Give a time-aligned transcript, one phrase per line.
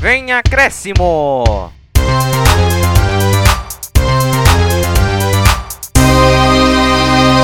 [0.00, 1.72] Vem acréscimo!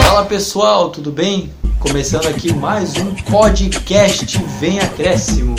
[0.05, 1.51] Fala pessoal, tudo bem?
[1.81, 5.57] Começando aqui mais um podcast Vem Acréscimo.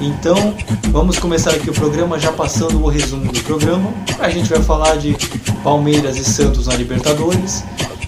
[0.00, 0.56] Então,
[0.90, 3.92] vamos começar aqui o programa já passando o resumo do programa.
[4.20, 5.16] A gente vai falar de
[5.62, 7.64] Palmeiras e Santos na Libertadores,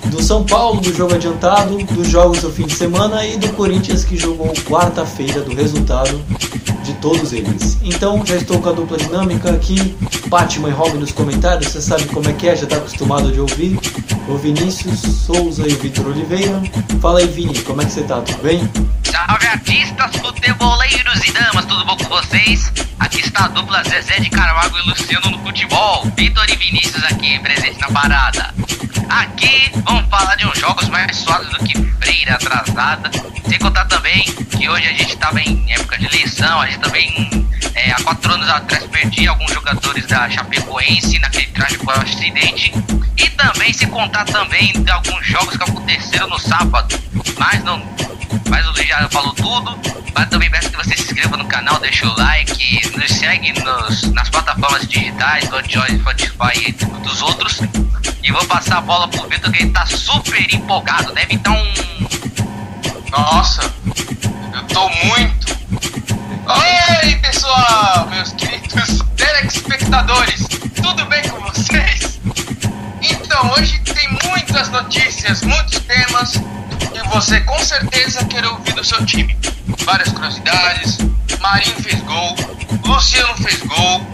[0.06, 4.04] do São Paulo, do jogo adiantado, dos jogos do fim de semana e do Corinthians
[4.04, 6.22] que jogou quarta-feira do resultado
[6.82, 7.78] de todos eles.
[7.82, 9.96] Então já estou com a dupla dinâmica aqui,
[10.28, 13.40] Batman e Robin nos comentários, você sabe como é que é, já está acostumado de
[13.40, 13.78] ouvir.
[14.28, 16.62] O Vinícius Souza e o Vitor Oliveira.
[17.00, 18.22] Fala aí, Vini, como é que você tá?
[18.22, 18.68] Tudo bem?
[19.02, 22.72] Salve artistas, futeboleiros e damas, tudo bom com vocês?
[22.98, 26.06] Aqui está a dupla Zezé de Carvalho e Luciano no futebol.
[26.16, 28.54] Vitor e Vinícius aqui presente na parada.
[29.08, 33.10] Aqui vamos falar de uns jogos mais suaves do que freira atrasada.
[33.48, 37.48] Sem contar também que hoje a gente estava em época de eleição, a gente também
[37.74, 42.72] é, há quatro anos atrás perdi alguns jogadores da Chapecoense naquele trágico acidente.
[43.16, 46.98] E também se contar também de alguns jogos que aconteceram no sábado.
[47.38, 47.82] Mas não.
[48.54, 49.76] Mas o já falou tudo.
[50.14, 54.02] Mas também peço que você se inscreva no canal, deixe o like, nos segue nos,
[54.12, 57.58] nas plataformas digitais, do Android, Spotify e dos outros.
[58.22, 61.12] E vou passar a bola pro Vitor que ele tá super empolgado.
[61.18, 61.72] Estar um.
[63.10, 63.74] Nossa,
[64.52, 65.58] eu tô muito.
[66.46, 70.46] Oi, pessoal, meus queridos telespectadores,
[70.80, 72.20] tudo bem com vocês?
[73.10, 79.04] Então, hoje tem muitas notícias, muitos temas e você com certeza quer ouvir do seu
[79.04, 79.36] time.
[79.84, 80.98] Várias curiosidades,
[81.40, 82.34] Marinho fez gol,
[82.84, 84.06] Luciano fez gol,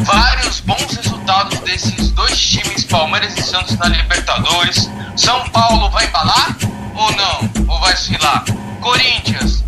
[0.00, 4.88] vários bons resultados desses dois times, Palmeiras e Santos na Libertadores.
[5.16, 6.56] São Paulo vai embalar
[6.94, 7.50] ou não?
[7.68, 8.44] Ou vai oscilar?
[8.80, 9.64] Corinthians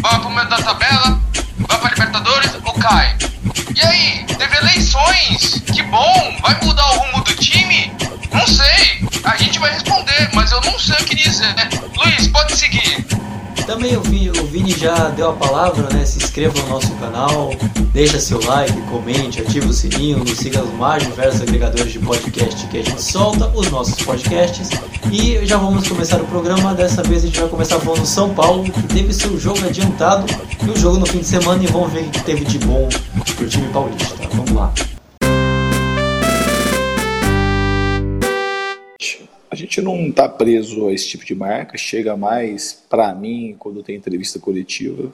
[0.00, 1.20] vai pro meio da tabela,
[1.68, 3.16] vai pra Libertadores ou cai?
[3.74, 7.92] E aí, teve eleições, que bom, vai mudar o rumo do time?
[8.34, 11.54] Não sei, a gente vai responder, mas eu não sei o que dizer.
[11.96, 13.06] Luiz, pode seguir.
[13.64, 16.04] Também o Vini, o Vini já deu a palavra, né?
[16.04, 17.50] Se inscreva no nosso canal,
[17.94, 22.66] deixa seu like, comente, ativa o sininho, nos siga nos mais diversos agregadores de podcast
[22.66, 24.68] que a gente solta, os nossos podcasts.
[25.10, 26.74] E já vamos começar o programa.
[26.74, 30.26] Dessa vez a gente vai começar falando do São Paulo, que teve seu jogo adiantado
[30.62, 31.62] e o jogo no fim de semana.
[31.62, 32.88] E vamos ver o que teve de bom
[33.36, 34.14] pro time paulista.
[34.34, 34.72] Vamos lá.
[39.50, 43.82] A gente não está preso a esse tipo de marca, chega mais para mim quando
[43.82, 45.12] tem entrevista coletiva.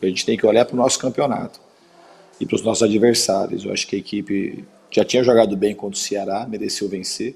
[0.00, 1.60] A gente tem que olhar para o nosso campeonato
[2.40, 3.64] e para os nossos adversários.
[3.64, 7.34] Eu acho que a equipe já tinha jogado bem contra o Ceará, mereceu vencer.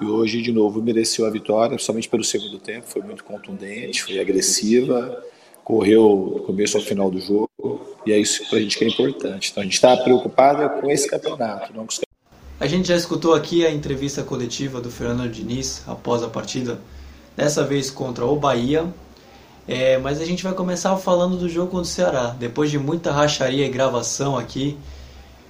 [0.00, 2.86] E hoje, de novo, mereceu a vitória, somente pelo segundo tempo.
[2.86, 5.24] Foi muito contundente, foi agressiva,
[5.62, 7.48] correu do começo ao final do jogo.
[8.04, 9.50] E é isso para a gente que é importante.
[9.50, 11.98] Então a gente está preocupado com esse campeonato, não com os
[12.64, 16.80] A gente já escutou aqui a entrevista coletiva do Fernando Diniz após a partida,
[17.36, 18.86] dessa vez contra o Bahia.
[19.68, 22.28] É, mas a gente vai começar falando do jogo contra o Ceará.
[22.28, 24.78] Depois de muita racharia e gravação aqui,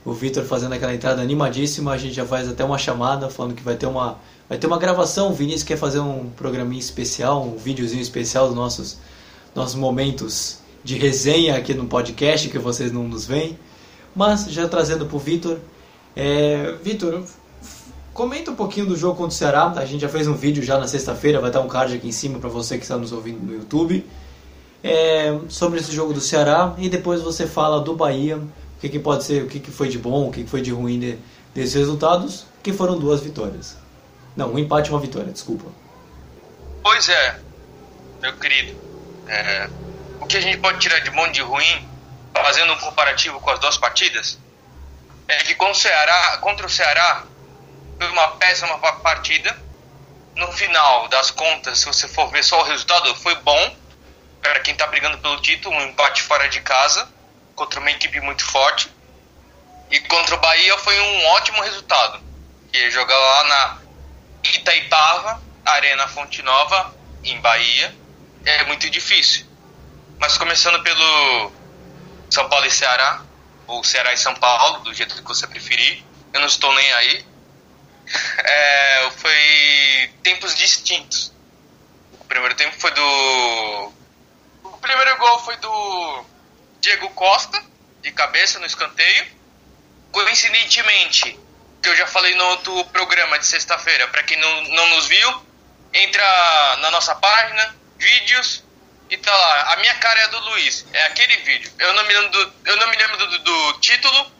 [0.05, 3.63] o Vitor fazendo aquela entrada animadíssima, a gente já faz até uma chamada falando que
[3.63, 5.31] vai ter uma, vai ter uma gravação.
[5.31, 8.99] O Vinícius quer fazer um programinha especial, um videozinho especial dos nossos,
[9.55, 13.57] nossos momentos de resenha aqui no podcast que vocês não nos veem.
[14.17, 15.61] Mas já trazendo para o Vitor,
[16.17, 17.23] é, Vitor,
[18.13, 19.73] comenta um pouquinho do jogo contra o Ceará.
[19.77, 22.13] A gente já fez um vídeo já na sexta-feira, vai estar um card aqui em
[22.13, 24.07] cima para você que está nos ouvindo no YouTube.
[24.83, 28.99] É, sobre esse jogo do Ceará e depois você fala do Bahia, o que, que
[28.99, 31.19] pode ser, o que, que foi de bom, o que, que foi de ruim de,
[31.55, 33.79] desses resultados, que foram duas vitórias.
[34.37, 35.65] Não, um empate e uma vitória, desculpa.
[36.83, 37.41] Pois é,
[38.21, 38.77] meu querido.
[39.27, 39.71] É,
[40.21, 41.89] o que a gente pode tirar de bom de ruim,
[42.35, 44.39] fazendo um comparativo com as duas partidas,
[45.29, 47.25] é que contra o Ceará, contra o Ceará
[47.99, 49.57] foi uma péssima partida.
[50.37, 53.77] No final das contas, se você for ver só o resultado, foi bom
[54.43, 57.09] para quem está brigando pelo título, um empate fora de casa
[57.55, 58.91] contra uma equipe muito forte.
[59.91, 62.21] E contra o Bahia foi um ótimo resultado.
[62.73, 63.79] Que jogar lá na
[64.43, 67.95] Itaipava, Arena Fonte Nova, em Bahia,
[68.45, 69.47] é muito difícil.
[70.19, 71.53] Mas começando pelo
[72.29, 73.23] São Paulo e Ceará,
[73.67, 76.03] ou Ceará e São Paulo, do jeito que você preferir.
[76.33, 77.27] Eu não estou nem aí.
[78.45, 81.33] É, foi tempos distintos.
[82.13, 83.93] O primeiro tempo foi do.
[84.63, 86.25] O primeiro gol foi do
[86.81, 87.63] Diego Costa,
[88.03, 89.27] de cabeça no escanteio.
[90.13, 91.41] Coincidentemente,
[91.83, 95.47] que eu já falei no outro programa de sexta-feira, para quem não, não nos viu,
[95.93, 98.64] entra na nossa página, vídeos,
[99.11, 100.87] e tá lá, a minha cara é do Luiz.
[100.93, 101.73] É aquele vídeo.
[101.79, 104.33] Eu não me lembro do, eu não me lembro do, do título,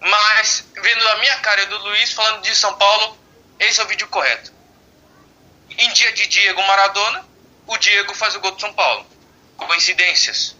[0.00, 3.18] mas vendo a minha cara a do Luiz falando de São Paulo,
[3.58, 4.52] esse é o vídeo correto.
[5.70, 7.26] Em dia de Diego Maradona,
[7.66, 9.06] o Diego faz o gol do São Paulo.
[9.56, 10.56] Coincidências.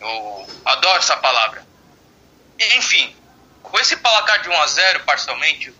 [0.00, 1.66] Eu adoro essa palavra.
[2.76, 3.16] Enfim,
[3.62, 5.74] com esse placar de 1 a 0 parcialmente,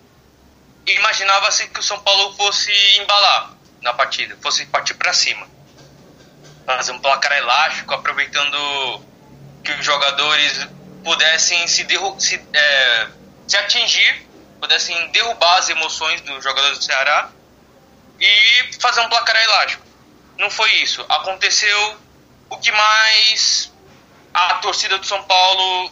[0.86, 5.46] imaginava-se que o São Paulo fosse embalar na partida, fosse partir para cima.
[6.68, 9.02] Fazer um placar elástico, aproveitando
[9.64, 10.68] que os jogadores
[11.02, 11.86] pudessem se,
[12.18, 13.08] se, é,
[13.46, 14.28] se atingir,
[14.60, 17.30] pudessem derrubar as emoções dos jogadores do Ceará
[18.20, 19.82] e fazer um placar elástico.
[20.36, 21.02] Não foi isso.
[21.08, 21.98] Aconteceu
[22.50, 23.72] o que mais
[24.34, 25.90] a torcida do São Paulo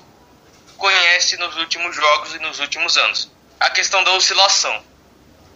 [0.77, 3.31] conhece nos últimos jogos e nos últimos anos.
[3.59, 4.85] A questão da oscilação.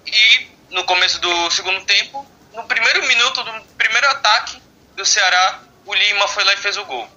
[0.06, 4.59] E no começo do segundo tempo, no primeiro minuto do primeiro ataque
[5.00, 7.08] do Ceará, o Lima foi lá e fez o gol.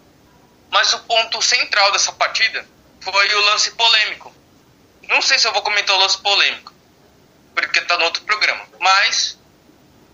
[0.71, 2.65] Mas o ponto central dessa partida
[3.01, 4.33] foi o lance polêmico.
[5.09, 6.73] Não sei se eu vou comentar o lance polêmico,
[7.53, 8.65] porque tá no outro programa.
[8.79, 9.37] Mas,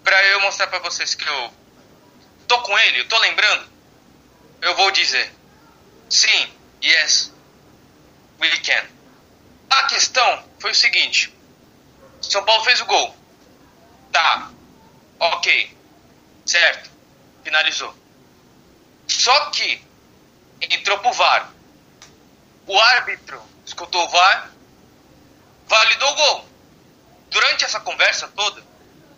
[0.04, 1.54] para eu mostrar para vocês que eu
[2.48, 3.70] tô com ele, eu tô lembrando,
[4.62, 5.32] eu vou dizer:
[6.10, 6.52] sim,
[6.84, 7.32] yes,
[8.42, 8.84] we can.
[9.70, 11.32] A questão foi o seguinte:
[12.20, 13.16] São Paulo fez o gol.
[14.12, 14.50] Tá,
[15.20, 15.78] ok,
[16.48, 16.89] certo,
[17.50, 17.96] finalizou.
[19.08, 19.84] Só que
[20.62, 21.52] entrou pro VAR.
[22.68, 24.52] O árbitro escutou o VAR,
[25.68, 26.50] validou o gol.
[27.32, 28.64] Durante essa conversa toda,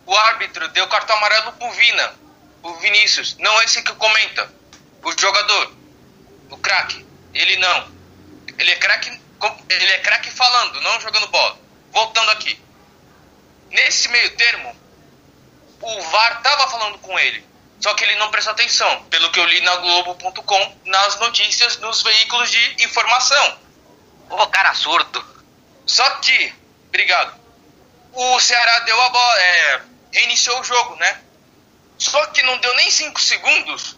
[0.06, 2.14] o árbitro deu cartão amarelo pro Vina,
[2.62, 4.50] o Vinícius, não esse que comenta,
[5.02, 5.74] o jogador,
[6.50, 7.06] o craque.
[7.34, 7.92] Ele não.
[8.58, 9.20] Ele é craque,
[9.68, 11.58] ele é craque falando, não jogando bola.
[11.90, 12.58] Voltando aqui.
[13.70, 14.76] Nesse meio termo,
[15.80, 17.51] o VAR tava falando com ele.
[17.82, 22.00] Só que ele não prestou atenção, pelo que eu li na Globo.com, nas notícias, nos
[22.00, 23.58] veículos de informação.
[24.30, 25.24] Ô, cara surdo.
[25.84, 26.54] Só que,
[26.88, 27.36] obrigado.
[28.12, 29.82] O Ceará deu a bola, é,
[30.12, 31.22] reiniciou o jogo, né?
[31.98, 33.96] Só que não deu nem 5 segundos,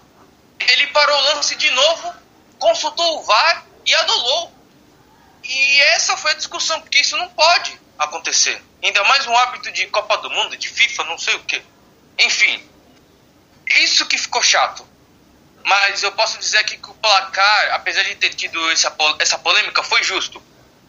[0.60, 2.14] ele parou o lance de novo,
[2.58, 4.52] consultou o VAR e anulou.
[5.42, 8.62] E essa foi a discussão, porque isso não pode acontecer.
[8.82, 11.62] Ainda mais um hábito de Copa do Mundo, de FIFA, não sei o que.
[12.18, 12.73] Enfim,
[13.66, 14.86] isso que ficou chato.
[15.64, 20.02] Mas eu posso dizer que o placar, apesar de ter tido essa, essa polêmica, foi
[20.02, 20.42] justo.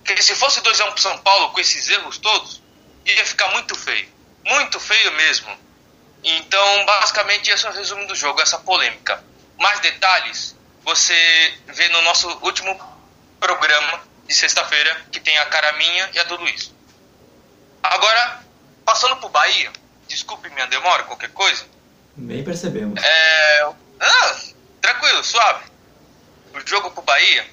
[0.04, 2.62] Porque se fosse 2x1 um pro São Paulo com esses erros todos,
[3.06, 4.08] ia ficar muito feio.
[4.44, 5.58] Muito feio mesmo.
[6.24, 9.24] Então, basicamente, esse é o resumo do jogo, essa polêmica.
[9.58, 12.80] Mais detalhes você vê no nosso último
[13.40, 16.72] programa de sexta-feira, que tem a cara minha e a do Luiz.
[17.82, 18.44] Agora,
[18.84, 19.72] passando pro Bahia,
[20.08, 21.66] desculpe minha demora, qualquer coisa.
[22.18, 23.02] Nem percebemos.
[23.04, 23.70] É.
[24.00, 24.36] Ah,
[24.82, 25.66] tranquilo, suave.
[26.54, 27.46] O jogo pro Bahia,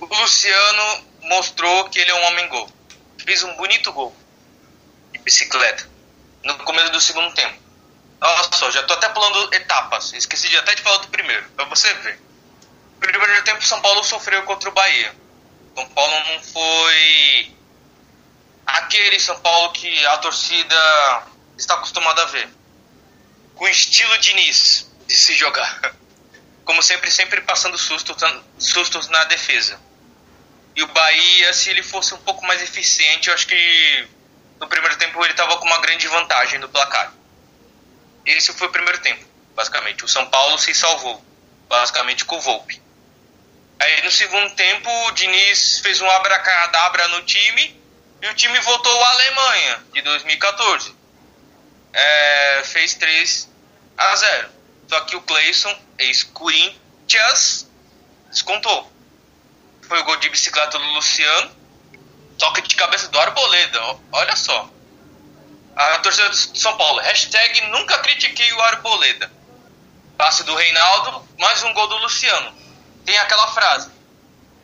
[0.00, 2.68] o Luciano mostrou que ele é um homem gol.
[3.24, 4.14] Fez um bonito gol
[5.12, 5.88] de bicicleta
[6.44, 7.56] no começo do segundo tempo.
[8.20, 10.12] Olha só, já tô até pulando etapas.
[10.12, 12.20] Esqueci de até de falar do primeiro, pra você ver.
[12.94, 15.14] No primeiro tempo, São Paulo sofreu contra o Bahia.
[15.76, 17.54] São Paulo não foi
[18.66, 21.22] aquele São Paulo que a torcida
[21.56, 22.57] está acostumada a ver
[23.58, 25.94] com estilo Diniz de se jogar.
[26.64, 28.16] Como sempre, sempre passando sustos,
[28.58, 29.80] sustos na defesa.
[30.76, 34.08] E o Bahia, se ele fosse um pouco mais eficiente, eu acho que
[34.60, 37.12] no primeiro tempo ele estava com uma grande vantagem no placar.
[38.24, 39.24] Esse foi o primeiro tempo,
[39.56, 40.04] basicamente.
[40.04, 41.24] O São Paulo se salvou,
[41.68, 42.80] basicamente com o Volpe.
[43.80, 47.80] Aí no segundo tempo, o Diniz fez um abracadabra no time
[48.22, 50.98] e o time voltou à Alemanha de 2014
[51.92, 53.48] é, fez 3
[53.98, 54.48] a 0.
[54.88, 57.68] Só que o Clayson, ex-Corinthians,
[58.30, 58.90] descontou.
[59.82, 61.50] Foi o gol de bicicleta do Luciano,
[62.38, 63.80] toque de cabeça do Arboleda.
[64.12, 64.70] Olha só.
[65.76, 69.30] A torcida de São Paulo, hashtag nunca critiquei o Arboleda.
[70.16, 72.52] Passe do Reinaldo, mais um gol do Luciano.
[73.04, 73.90] Tem aquela frase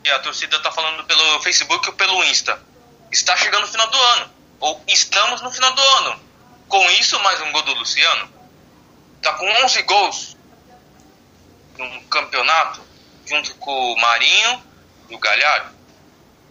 [0.03, 2.61] que a torcida tá falando pelo Facebook ou pelo Insta.
[3.11, 4.31] Está chegando o final do ano.
[4.59, 6.19] Ou estamos no final do ano
[6.67, 8.34] com isso, mais um gol do Luciano.
[9.25, 10.37] Tá com 11 gols
[11.79, 12.79] no campeonato,
[13.25, 14.63] junto com o Marinho
[15.09, 15.75] e o Galhardo.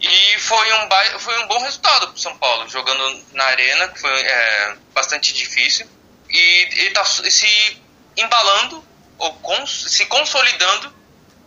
[0.01, 4.11] E foi um, foi um bom resultado para São Paulo, jogando na Arena, que foi
[4.11, 5.89] é, bastante difícil.
[6.29, 7.81] E ele está se
[8.17, 8.85] embalando,
[9.19, 10.93] ou cons se consolidando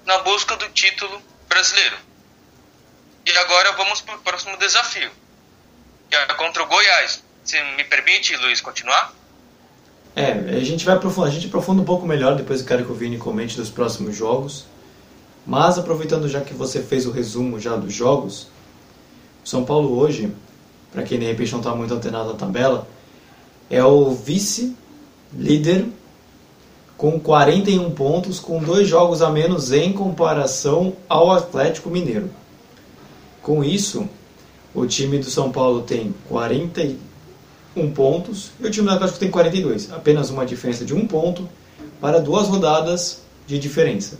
[0.05, 1.99] na busca do título brasileiro.
[3.25, 5.11] E agora vamos para o próximo desafio,
[6.09, 7.21] que é contra o Goiás.
[7.43, 9.16] Você me permite, Luiz, continuar?
[10.19, 12.91] É, a gente vai aprofundar, a gente aprofunda um pouco melhor, depois eu quero que
[12.91, 14.65] o Vini comente dos próximos jogos.
[15.45, 18.47] Mas aproveitando já que você fez o resumo já dos jogos,
[19.45, 20.33] o São Paulo hoje,
[20.91, 22.87] para quem de repente não está muito antenado na tabela,
[23.69, 25.85] é o vice-líder
[26.97, 32.31] com 41 pontos, com dois jogos a menos em comparação ao Atlético Mineiro.
[33.43, 34.09] Com isso,
[34.73, 36.11] o time do São Paulo tem
[37.77, 41.47] 41 pontos e o time do Atlético tem 42, apenas uma diferença de um ponto
[42.01, 44.17] para duas rodadas de diferença.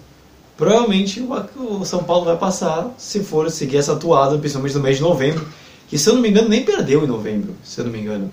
[0.55, 5.03] Provavelmente o São Paulo vai passar se for seguir essa atuada, principalmente no mês de
[5.03, 5.47] novembro,
[5.87, 8.31] que se eu não me engano nem perdeu em novembro, se eu não me engano.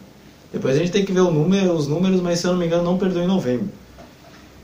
[0.52, 2.84] Depois a gente tem que ver número, os números, mas se eu não me engano
[2.84, 3.68] não perdeu em novembro.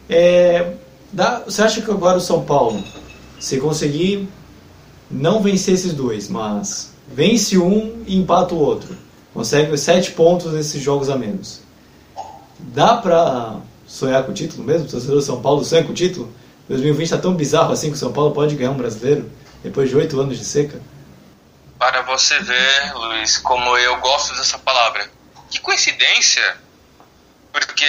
[0.08, 0.74] É,
[1.12, 2.82] dá, você acha que agora o São Paulo,
[3.38, 4.28] se conseguir
[5.10, 8.96] não vencer esses dois, mas vence um e empata o outro,
[9.32, 11.60] consegue sete pontos nesses jogos a menos,
[12.58, 13.56] dá pra
[13.86, 14.86] sonhar com o título mesmo?
[14.86, 16.32] O torcedor do São Paulo sonha com o título?
[16.68, 19.30] 2020 está tão bizarro assim que o São Paulo pode ganhar um brasileiro
[19.62, 20.80] depois de oito anos de seca?
[21.78, 25.10] Para você ver, Luiz, como eu gosto dessa palavra.
[25.50, 26.58] Que coincidência
[27.52, 27.84] porque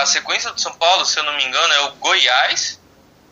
[0.00, 2.80] a sequência do São Paulo, se eu não me engano, é o Goiás,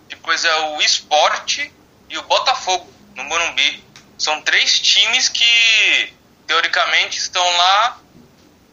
[0.08, 1.72] depois é o Esporte
[2.08, 3.82] e o Botafogo, no Morumbi.
[4.16, 6.12] São três times que,
[6.54, 7.98] teoricamente, estão lá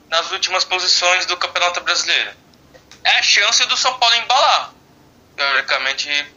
[0.07, 2.31] nas últimas posições do Campeonato Brasileiro.
[3.03, 4.71] É a chance do São Paulo embalar.
[5.35, 6.33] Teoricamente,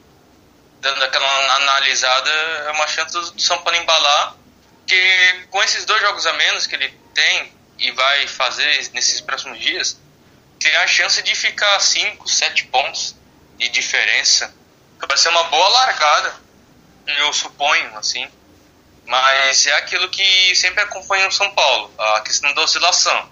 [0.80, 4.34] dando aquela analisada, é uma chance do São Paulo embalar,
[4.86, 9.58] que com esses dois jogos a menos que ele tem e vai fazer nesses próximos
[9.60, 10.00] dias,
[10.58, 13.14] tem a chance de ficar 5, 7 pontos
[13.58, 14.54] de diferença.
[15.06, 16.34] Vai ser uma boa largada,
[17.06, 18.26] eu suponho, assim.
[19.06, 23.28] Mas é aquilo que sempre acompanha o São Paulo, a questão da oscilação.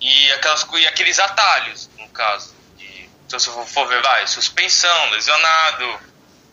[0.00, 2.54] E, aquelas, e aqueles atalhos, no caso.
[2.76, 6.00] De, se você for ver, vai, suspensão, lesionado,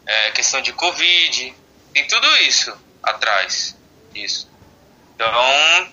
[0.05, 1.55] é, questão de Covid,
[1.93, 3.75] tem tudo isso atrás
[4.11, 4.49] disso.
[5.15, 5.89] Então,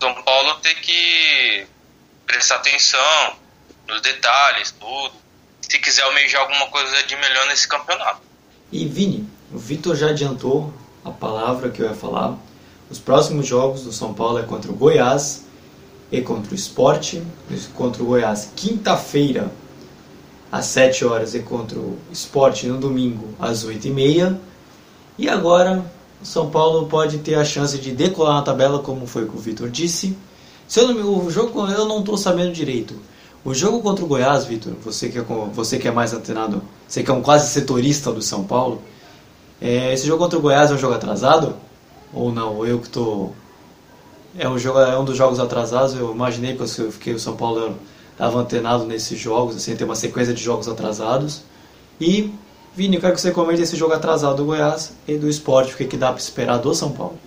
[0.00, 1.66] São Paulo tem que
[2.26, 3.38] prestar atenção
[3.86, 5.14] nos detalhes, tudo.
[5.62, 8.20] Se quiser almejar alguma coisa de melhor nesse campeonato.
[8.70, 10.72] E Vini, o Vitor já adiantou
[11.06, 12.36] a palavra que eu ia falar.
[12.90, 15.44] Os próximos jogos do São Paulo é contra o Goiás
[16.10, 17.22] e contra o Esporte.
[17.74, 19.50] Contra o Goiás, quinta-feira,
[20.50, 24.40] às 7 horas, e contra o Esporte no domingo, às 8 e meia.
[25.16, 25.84] E agora,
[26.20, 29.40] o São Paulo pode ter a chance de decolar na tabela, como foi que o
[29.40, 30.16] Vitor disse.
[30.66, 32.94] Se eu não, o jogo eu não estou sabendo direito.
[33.44, 37.04] O jogo contra o Goiás, Vitor, você que, é, você que é mais antenado, você
[37.04, 38.82] que é um quase setorista do São Paulo,
[39.60, 41.56] é, esse jogo contra o Goiás é um jogo atrasado?
[42.12, 42.64] Ou não?
[42.66, 43.32] Eu que tô.
[44.38, 47.36] É um, jogo, é um dos jogos atrasados, eu imaginei que eu fiquei o São
[47.36, 47.78] Paulo
[48.16, 51.42] estava antenado nesses jogos, assim, tem uma sequência de jogos atrasados.
[52.00, 52.34] E,
[52.74, 55.76] Vini, eu quero que você comente esse jogo atrasado do Goiás e do esporte, o
[55.76, 57.18] que, que dá para esperar do São Paulo.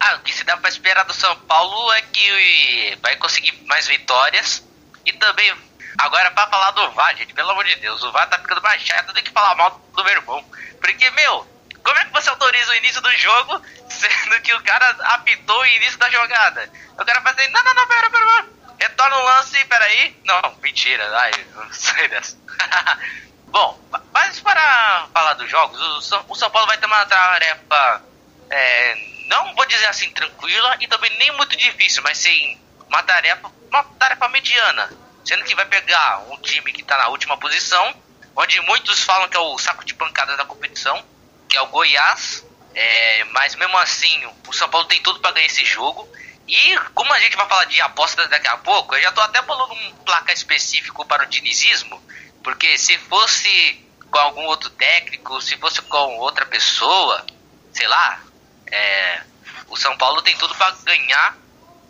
[0.00, 3.86] Ah, o que se dá para esperar do São Paulo é que vai conseguir mais
[3.86, 4.64] vitórias
[5.04, 5.52] e também,
[5.98, 8.80] agora pra falar do VAR, gente, pelo amor de Deus, o VAR tá ficando mais
[8.82, 10.44] chato do que falar mal do meu irmão.
[10.80, 11.46] Porque, meu,
[11.82, 15.66] como é que você autoriza o início do jogo sendo que o cara apitou o
[15.66, 16.70] início da jogada?
[16.98, 18.46] O cara faz assim, não, não, não, pera, pera, pera.
[18.78, 20.16] Retorna o lance, peraí.
[20.24, 22.36] Não, mentira, ai, não sei dessa.
[23.46, 23.78] Bom,
[24.12, 28.02] mas para falar dos jogos, o São, o São Paulo vai ter uma tarefa,
[28.50, 28.94] é,
[29.26, 32.58] não vou dizer assim tranquila e também nem muito difícil, mas sim
[32.88, 34.90] uma tarefa, uma tarefa mediana,
[35.24, 37.94] sendo que vai pegar um time que está na última posição,
[38.34, 41.04] onde muitos falam que é o saco de pancadas da competição,
[41.52, 42.42] que é o Goiás,
[42.74, 46.08] é, mas mesmo assim o São Paulo tem tudo para ganhar esse jogo.
[46.48, 49.42] E como a gente vai falar de apostas daqui a pouco, eu já estou até
[49.42, 52.02] bolando um placar específico para o dinizismo,
[52.42, 57.24] porque se fosse com algum outro técnico, se fosse com outra pessoa,
[57.70, 58.22] sei lá,
[58.70, 59.20] é,
[59.68, 61.36] o São Paulo tem tudo para ganhar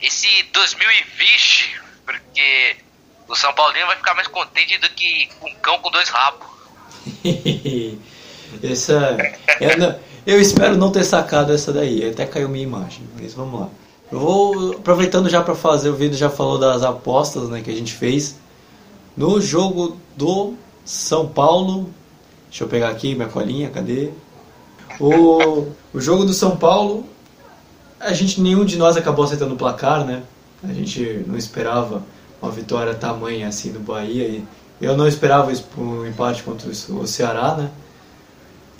[0.00, 2.76] esse 2020, porque
[3.28, 6.48] o São Paulino vai ficar mais contente do que um cão com dois rabos.
[8.62, 9.16] essa,
[9.60, 9.94] eu, não,
[10.26, 13.68] eu, espero não ter sacado essa daí, até caiu minha imagem, mas vamos lá.
[14.10, 17.74] Eu vou aproveitando já para fazer, o vídeo já falou das apostas né, que a
[17.74, 18.36] gente fez
[19.16, 20.54] no jogo do
[20.84, 21.88] São Paulo.
[22.48, 24.10] Deixa eu pegar aqui minha colinha, cadê?
[25.00, 27.06] O, o jogo do São Paulo
[28.02, 30.22] a gente, nenhum de nós acabou acertando o placar, né?
[30.62, 32.02] A gente não esperava
[32.40, 34.44] uma vitória tamanha assim do Bahia e
[34.80, 37.70] eu não esperava um empate contra o Ceará, né?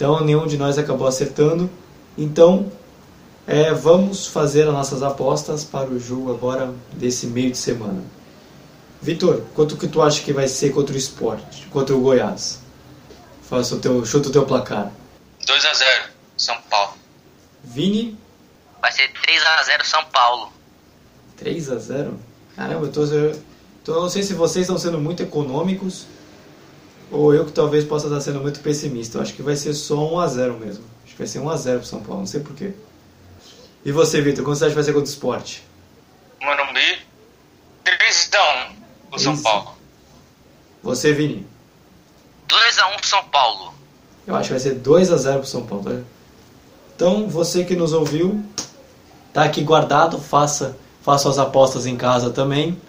[0.03, 1.71] Então nenhum de nós acabou acertando.
[2.19, 2.73] Então
[3.47, 8.03] é, vamos fazer as nossas apostas para o jogo agora desse meio de semana.
[9.01, 12.61] Vitor, quanto que tu acha que vai ser contra o esporte, contra o Goiás?
[13.49, 14.91] Faça o teu, chuta o teu placar.
[15.47, 16.03] 2 a 0
[16.37, 16.95] São Paulo.
[17.63, 18.19] Vini,
[18.81, 20.53] Vai ser 3x0 São Paulo.
[21.37, 22.19] 3 a 0
[22.57, 23.41] Caramba, eu tô, eu
[23.85, 26.07] tô- não sei se vocês estão sendo muito econômicos
[27.13, 29.19] ou eu que talvez possa estar sendo muito pessimista.
[29.19, 30.85] Eu acho que vai ser só 1 a 0 mesmo.
[31.05, 32.73] Acho que vai ser 1 a 0 pro São Paulo, não sei porquê.
[33.85, 35.63] E você, Vitor, quanto você acha que vai ser contra o esporte?
[36.41, 36.99] Morumbi.
[37.85, 38.73] 3 a
[39.13, 39.43] 1 o São.
[39.43, 39.77] Paulo.
[40.83, 41.47] Você, Vini?
[42.49, 43.73] 2x1 São Paulo.
[44.27, 45.85] Eu acho que vai ser 2 a 0 pro São Paulo.
[45.85, 46.01] tá?
[46.95, 48.45] Então, você que nos ouviu,
[49.33, 52.81] tá aqui guardado, faça, faça as apostas em casa também.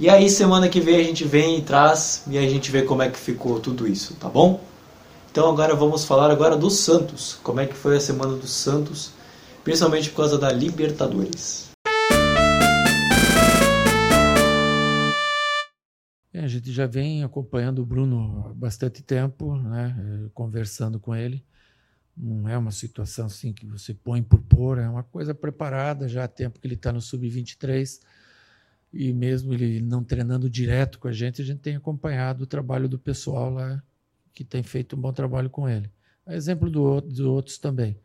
[0.00, 3.02] E aí, semana que vem a gente vem e traz e a gente vê como
[3.02, 4.60] é que ficou tudo isso, tá bom?
[5.30, 7.34] Então agora vamos falar agora do Santos.
[7.42, 9.12] Como é que foi a semana do Santos,
[9.62, 11.70] principalmente por causa da Libertadores.
[16.32, 21.14] É, a gente já vem acompanhando o Bruno há bastante tempo, né, eh, conversando com
[21.14, 21.44] ele.
[22.16, 26.24] Não é uma situação assim que você põe por pôr, é uma coisa preparada já
[26.24, 28.00] há tempo que ele está no sub-23
[28.92, 32.88] e mesmo ele não treinando direto com a gente, a gente tem acompanhado o trabalho
[32.88, 33.82] do pessoal lá
[34.34, 35.90] que tem feito um bom trabalho com ele.
[36.28, 37.96] Exemplo do, outros também.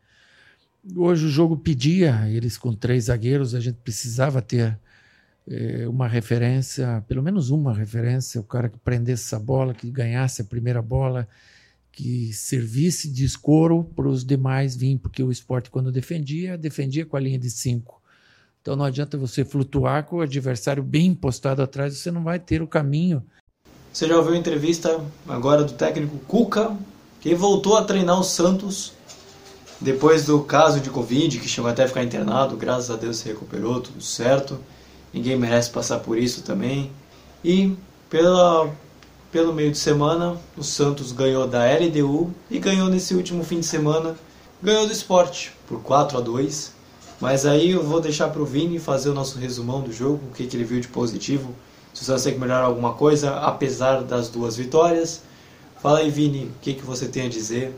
[0.96, 4.78] Hoje o jogo pedia, eles com três zagueiros, a gente precisava ter
[5.46, 10.42] eh, uma referência, pelo menos uma referência, o cara que prendesse essa bola, que ganhasse
[10.42, 11.28] a primeira bola,
[11.92, 17.16] que servisse de escoro para os demais virem, porque o esporte, quando defendia, defendia com
[17.16, 17.97] a linha de cinco.
[18.60, 22.60] Então não adianta você flutuar com o adversário bem postado atrás, você não vai ter
[22.62, 23.22] o caminho.
[23.92, 26.76] Você já ouviu a entrevista agora do técnico Cuca,
[27.20, 28.92] que voltou a treinar o Santos
[29.80, 33.28] depois do caso de Covid, que chegou até a ficar internado, graças a Deus se
[33.28, 34.58] recuperou, tudo certo.
[35.12, 36.90] Ninguém merece passar por isso também.
[37.44, 37.76] E
[38.10, 38.68] pela,
[39.30, 43.66] pelo meio de semana, o Santos ganhou da LDU e ganhou nesse último fim de
[43.66, 44.16] semana,
[44.60, 46.77] ganhou do esporte por 4 a 2
[47.20, 50.34] Mas aí eu vou deixar para o Vini fazer o nosso resumão do jogo, o
[50.34, 51.54] que, que ele viu de positivo,
[51.92, 55.24] se você consegue melhorar alguma coisa, apesar das duas vitórias.
[55.82, 57.74] Fala aí, Vini, o que, que você tem a dizer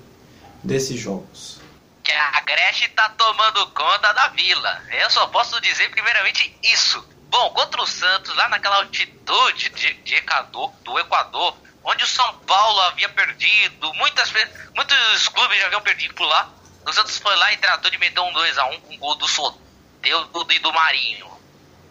[0.63, 1.59] desses jogos?
[2.03, 4.83] Que a Agreste tá tomando conta da vila.
[5.01, 7.03] Eu só posso dizer primeiramente isso.
[7.31, 12.35] Bom, contra o Santos, lá naquela altitude de, de Equador, do Equador, onde o São
[12.41, 14.33] Paulo havia perdido, muitas,
[14.75, 16.51] muitos clubes já haviam perdido por lá.
[16.87, 20.53] O Santos foi lá e tratou de meter um 2x1 com o gol do Soteldo
[20.53, 21.31] e do Marinho.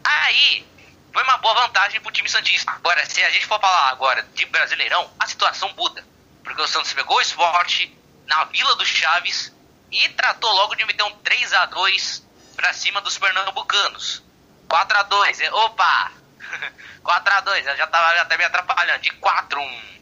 [0.04, 0.66] Aí,
[1.14, 2.72] foi uma boa vantagem pro time Santista.
[2.72, 6.04] Agora, se a gente for falar agora de Brasileirão, a situação muda.
[6.44, 9.54] Porque o Santos pegou o esporte na Vila do Chaves
[9.92, 14.24] e tratou logo de meter um 3 a 2 pra cima dos pernambucanos.
[14.68, 16.12] 4 a 2 é- opa!
[17.04, 19.02] 4 a 2 eu já tava até me atrapalhando.
[19.02, 20.00] De 4 a 1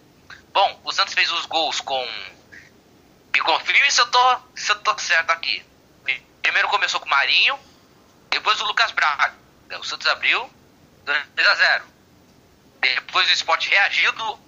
[0.54, 2.08] Bom, o Santos fez os gols com.
[3.38, 5.63] Me confirme se eu tô, se eu tô certo aqui.
[6.41, 7.60] Primeiro começou com o Marinho,
[8.32, 9.32] depois o Lucas Braga.
[9.80, 10.50] O Santos abriu
[11.06, 11.84] 2 a 0
[12.82, 14.39] Depois o Sport reagiu do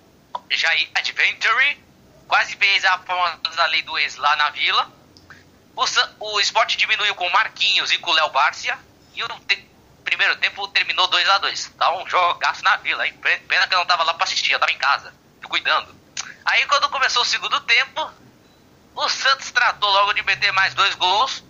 [0.49, 1.83] Jair Adventure,
[2.27, 4.91] quase fez a famosa lei do ex lá na Vila.
[5.75, 5.85] O,
[6.33, 8.75] o Sport diminuiu com o Marquinhos e com o Léo Bárcia.
[9.13, 9.69] E o te-
[10.03, 13.13] primeiro tempo terminou 2 a 2 Tá um jogaço na Vila, hein?
[13.21, 15.95] Pe- Pena que eu não tava lá pra assistir, eu tava em casa, cuidando.
[16.45, 18.11] Aí quando começou o segundo tempo,
[18.95, 21.43] o Santos tratou logo de meter mais dois gols,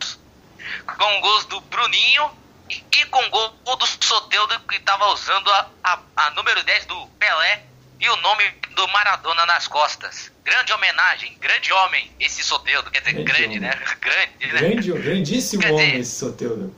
[0.86, 2.32] com gols do Bruninho
[2.70, 7.64] e, com gol do Soteudo que estava usando a, a, a número 10 do Pelé
[8.00, 10.32] e o nome do Maradona nas costas.
[10.44, 13.72] Grande homenagem, grande homem esse Soteudo, quer dizer, Grande grande, né?
[14.00, 14.60] Grande, né?
[14.60, 16.76] Grande, grandíssimo dizer- homem esse Soteudo.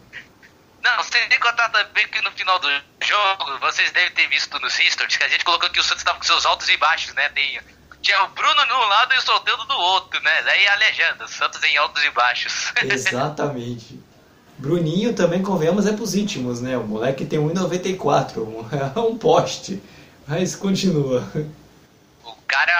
[0.84, 2.67] Não, sem contar também que no final do
[3.04, 6.17] jogo, vocês devem ter visto nos histories que a gente colocou que o Santos estava
[6.17, 7.30] com seus altos e baixos, né?
[7.30, 7.62] Tem,
[8.01, 10.41] tinha o Bruno de um lado e o Solteiro do outro, né?
[10.43, 12.71] Daí a legenda, Santos em altos e baixos.
[12.83, 13.99] Exatamente.
[14.57, 16.77] Bruninho também, convenhamos, é pros íntimos, né?
[16.77, 19.81] O moleque tem 1,94, um- é um poste.
[20.27, 21.23] Mas continua.
[22.23, 22.71] o cara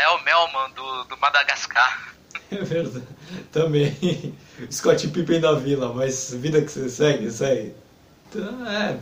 [0.00, 2.08] é o Melman do, do Madagascar.
[2.50, 3.06] É verdade.
[3.52, 4.34] Também.
[4.72, 7.74] Scott Pippen da Vila, mas vida que você segue, segue.
[8.30, 8.96] Então, é.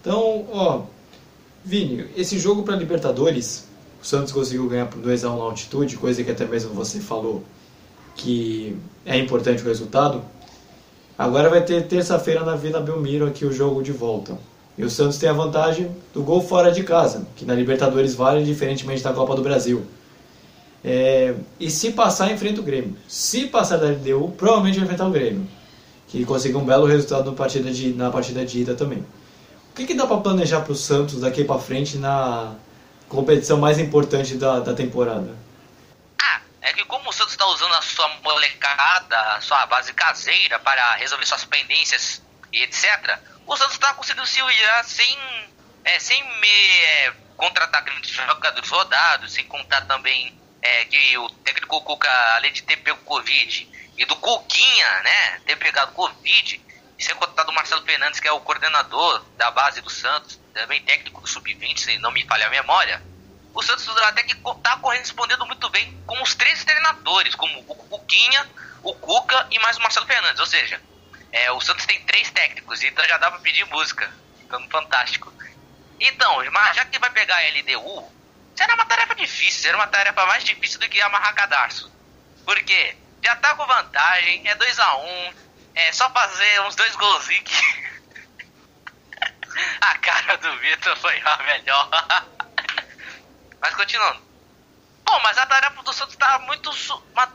[0.00, 0.82] Então, ó.
[1.64, 3.68] Vini, esse jogo para Libertadores,
[4.02, 7.44] o Santos conseguiu ganhar por 2x1 na altitude, coisa que até mesmo você falou
[8.16, 10.20] que é importante o resultado.
[11.16, 14.36] Agora vai ter terça-feira na Vila Belmiro aqui o jogo de volta.
[14.76, 18.42] E o Santos tem a vantagem do gol fora de casa, que na Libertadores vale
[18.42, 19.82] diferentemente da Copa do Brasil.
[20.82, 22.96] É, e se passar, enfrenta o Grêmio.
[23.06, 25.46] Se passar da LDU, provavelmente vai enfrentar o Grêmio,
[26.08, 28.98] que conseguiu um belo resultado na partida de, na partida de ida também.
[28.98, 32.56] O que, que dá para planejar para o Santos daqui para frente na
[33.12, 35.36] competição mais importante da, da temporada?
[36.20, 40.58] Ah, é que como o Santos está usando a sua molecada, a sua base caseira
[40.58, 42.22] para resolver suas pendências
[42.52, 45.18] e etc., o Santos está conseguindo se virar sem,
[45.84, 51.82] é, sem me, é, contratar grandes jogadores rodados, sem contar também é, que o técnico
[51.82, 56.60] Cuca, além de ter pego Covid e do Cuquinha, né, ter pegado Covid,
[56.98, 60.82] e sem contar do Marcelo Fernandes, que é o coordenador da base do Santos, também
[60.82, 63.02] técnico do Sub-20, se não me falha a memória,
[63.54, 68.48] o Santos até que está correspondendo muito bem com os três treinadores, como o Cuquinha,
[68.82, 70.80] o Cuca e mais o Marcelo Fernandes, ou seja,
[71.30, 75.32] é, o Santos tem três técnicos, então já dá para pedir música, ficando fantástico.
[76.00, 78.12] Então, mas já que vai pegar a LDU,
[78.56, 81.92] será uma tarefa difícil, será uma tarefa mais difícil do que amarrar cadarço.
[82.44, 85.34] Porque já tá com vantagem, é 2 a 1 um,
[85.74, 87.91] é só fazer uns dois golzinhos que...
[89.80, 91.88] a cara do Vitor foi a melhor.
[93.60, 94.22] mas continuando.
[95.04, 96.70] Bom, mas a tarefa do Santos tá muito,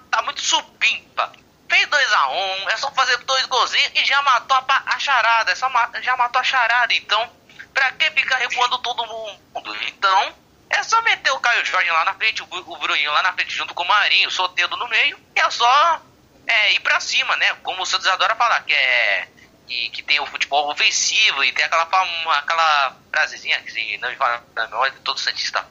[0.10, 1.32] tá muito supimpa.
[1.69, 5.51] Fez 2x1, um, é só fazer dois golzinhos e já matou a, a charada.
[5.51, 5.69] É só
[6.01, 6.93] já matou a charada.
[6.93, 7.30] Então,
[7.73, 9.75] pra que ficar recuando todo mundo?
[9.88, 10.34] Então,
[10.69, 13.53] é só meter o Caio Jorge lá na frente, o, o Bruninho lá na frente,
[13.53, 16.01] junto com o Marinho, o Soteldo no meio, e é só
[16.45, 17.53] é, ir pra cima, né?
[17.63, 19.27] Como o Santos adora falar, que é.
[19.67, 24.41] Que, que tem o futebol ofensivo e tem aquela, aquela frasezinha que não me fala
[24.56, 25.62] na memória que todo Santista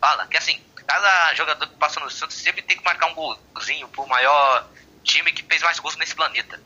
[0.00, 3.86] fala, que assim, cada jogador que passa no Santos sempre tem que marcar um golzinho
[3.88, 4.66] pro maior
[5.02, 6.58] time que fez mais gols nesse planeta.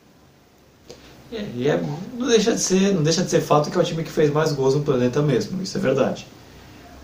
[1.33, 3.83] É, e é, não, deixa de ser, não deixa de ser fato que é o
[3.83, 6.25] time que fez mais gols no planeta mesmo, isso é verdade.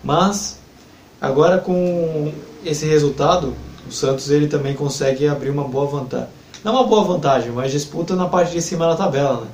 [0.02, 0.58] Mas
[1.20, 2.32] Agora com
[2.64, 3.54] esse resultado,
[3.88, 6.28] o Santos ele também consegue abrir uma boa vantagem.
[6.62, 9.46] Não uma boa vantagem, mas disputa na parte de cima da tabela, né?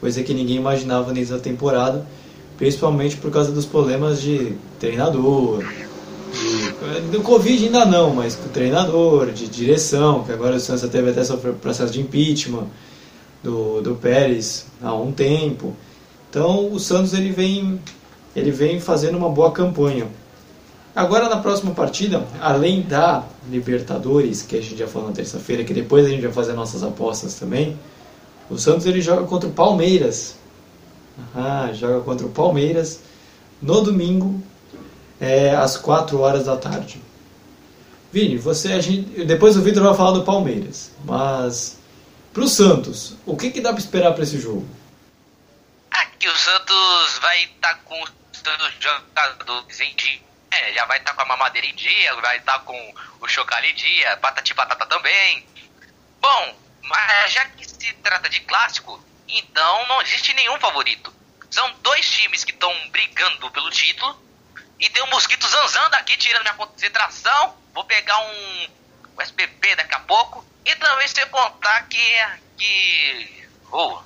[0.00, 2.06] Coisa que ninguém imaginava nessa temporada,
[2.56, 5.64] principalmente por causa dos problemas de treinador,
[6.32, 11.10] de, do Covid ainda não, mas com treinador, de direção, que agora o Santos teve
[11.10, 12.66] até sofrer processo de impeachment
[13.42, 15.74] do, do Pérez há um tempo.
[16.30, 17.80] Então o Santos ele vem,
[18.36, 20.06] ele vem fazendo uma boa campanha.
[20.94, 25.72] Agora na próxima partida, além da Libertadores, que a gente já falou na terça-feira, que
[25.72, 27.78] depois a gente vai fazer nossas apostas também,
[28.50, 30.36] o Santos ele joga contra o Palmeiras.
[31.34, 33.00] Ah, joga contra o Palmeiras
[33.60, 34.40] no domingo,
[35.20, 37.02] é, às 4 horas da tarde.
[38.12, 41.78] Vini, você, a gente, depois o Vitor vai falar do Palmeiras, mas
[42.32, 44.66] para o Santos, o que, que dá para esperar para esse jogo?
[45.90, 48.10] Aqui o Santos vai estar tá com os
[48.80, 52.58] jogadores em dia é, já vai estar tá com a mamadeira em dia, vai estar
[52.58, 55.46] tá com o chocalho em dia, patati patata também.
[56.20, 61.14] Bom, mas já que se trata de clássico, então não existe nenhum favorito.
[61.50, 64.26] São dois times que estão brigando pelo título.
[64.78, 67.56] E tem um mosquito zanzando aqui, tirando minha concentração.
[67.74, 68.68] Vou pegar um,
[69.16, 70.44] um SPP daqui a pouco.
[70.64, 71.98] E também se contar que.
[72.56, 74.02] que oh,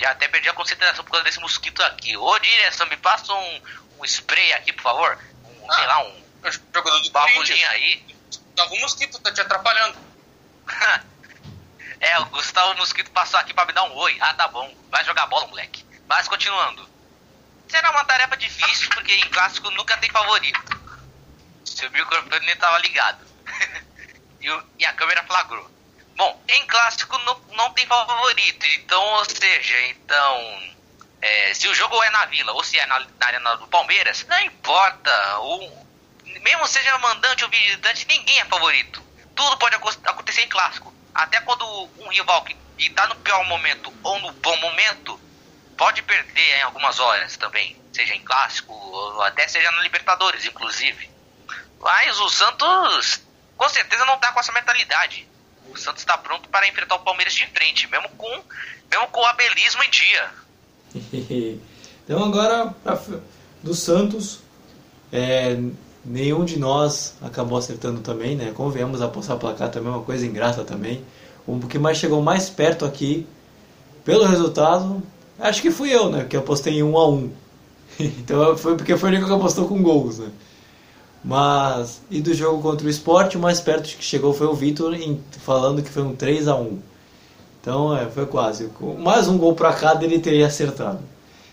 [0.00, 2.16] já até perdi a concentração por causa desse mosquito aqui.
[2.16, 3.62] Ô direção, me passa um,
[4.00, 5.18] um spray aqui, por favor
[5.68, 8.04] ah, sei lá, um jogador do bagulhinho aí.
[8.30, 9.98] Gustavo Mosquito tá te atrapalhando.
[12.00, 14.16] é, o Gustavo Mosquito passou aqui pra me dar um oi.
[14.20, 14.72] Ah, tá bom.
[14.90, 15.84] Vai jogar bola, moleque.
[16.06, 16.88] Mas continuando.
[17.68, 20.60] Será uma tarefa difícil porque em clássico nunca tem favorito.
[21.64, 23.26] Seu microfone nem tava ligado.
[24.40, 25.68] e, o, e, a câmera flagrou.
[26.16, 28.66] Bom, em clássico não, não tem favorito.
[28.78, 30.72] Então, ou seja, então
[31.20, 34.24] é, se o jogo é na Vila ou se é na, na Arena do Palmeiras,
[34.28, 35.40] não importa.
[35.40, 35.86] O,
[36.40, 39.02] mesmo seja mandante ou visitante, ninguém é favorito.
[39.34, 40.92] Tudo pode acontecer em clássico.
[41.18, 41.64] Até quando
[41.98, 45.18] um rival que está no pior momento ou no bom momento
[45.76, 51.10] pode perder em algumas horas também, seja em clássico ou até seja na Libertadores, inclusive.
[51.80, 53.20] Mas o Santos
[53.56, 55.26] com certeza não está com essa mentalidade.
[55.68, 58.44] O Santos está pronto para enfrentar o Palmeiras de frente, mesmo com,
[58.88, 60.30] mesmo com o abelismo em dia.
[62.04, 62.72] então agora
[63.60, 64.38] do Santos,
[65.12, 65.56] é,
[66.08, 68.52] nenhum de nós acabou acertando também, né?
[68.54, 71.02] Convenhamos, apostar placar também é uma coisa ingrata também.
[71.46, 73.26] O que mais chegou mais perto aqui,
[74.04, 75.02] pelo resultado,
[75.38, 76.24] acho que fui eu, né?
[76.24, 77.30] Que apostei em 1 a 1
[78.00, 80.28] Então foi porque foi o único que apostou com gols, né?
[81.24, 84.94] Mas, e do jogo contra o esporte, o mais perto que chegou foi o Vitor
[85.40, 86.78] falando que foi um 3 a 1
[87.60, 88.70] então é, foi quase.
[88.98, 91.00] Mais um gol para cada ele teria acertado.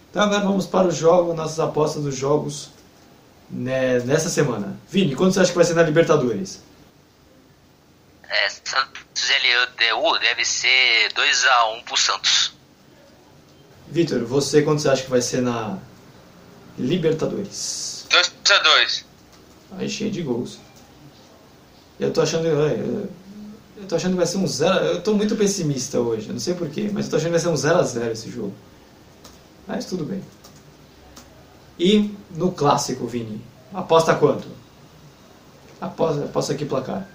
[0.10, 2.70] Então agora vamos para o jogo, nossas apostas dos jogos
[3.50, 4.78] né, nessa semana.
[4.90, 6.62] Vini, quanto você acha que vai ser na Libertadores?
[8.28, 12.54] É, Santos LDU deve ser 2x1 pro Santos.
[13.88, 15.78] Vitor, você quanto você acha que vai ser na,
[16.78, 18.06] Libertadores.
[18.10, 19.04] 2x2.
[19.78, 20.60] Aí cheio de gols.
[22.00, 22.48] Eu tô achando.
[22.48, 23.10] Eu,
[23.78, 26.40] eu tô achando que vai ser um 0 Eu tô muito pessimista hoje, eu não
[26.40, 28.54] sei porquê, mas eu tô achando que vai ser um 0x0 esse jogo.
[29.66, 30.22] Mas tudo bem.
[31.80, 34.48] E no clássico, Vini, aposta quanto?
[35.82, 37.08] Aposta, aposta aqui placar.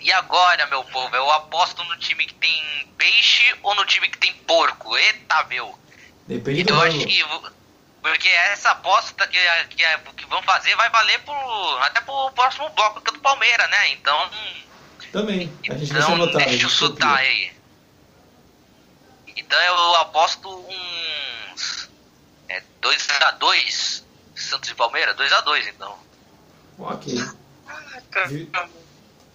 [0.00, 4.18] E agora, meu povo, eu aposto no time que tem peixe ou no time que
[4.18, 4.96] tem porco?
[4.96, 5.78] Eita, meu!
[6.26, 7.06] Depende do Eu acho jogo.
[7.50, 7.62] que.
[8.02, 9.38] Porque essa aposta que,
[9.70, 9.84] que,
[10.16, 11.34] que vão fazer vai valer pro,
[11.82, 13.90] até pro próximo bloco que é do Palmeiras, né?
[13.92, 14.30] Então.
[15.12, 15.52] Também.
[15.70, 16.42] A gente deixa Então, anotar.
[16.42, 17.52] a deixa eu chutar aí.
[19.36, 21.88] Então eu aposto uns.
[22.52, 24.02] É 2x2.
[24.34, 25.16] Santos e Palmeiras?
[25.16, 25.96] 2x2 então.
[26.78, 27.14] Ok.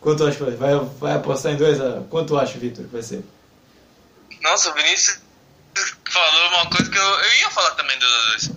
[0.02, 0.76] Quanto acha que vai?
[1.00, 1.80] Vai, apostar em dois?
[1.82, 3.24] a- Quanto acha, Vitor, que vai ser?
[4.42, 5.20] Nossa, o Vinícius
[6.10, 8.52] falou uma coisa que eu, eu ia falar também dos dois.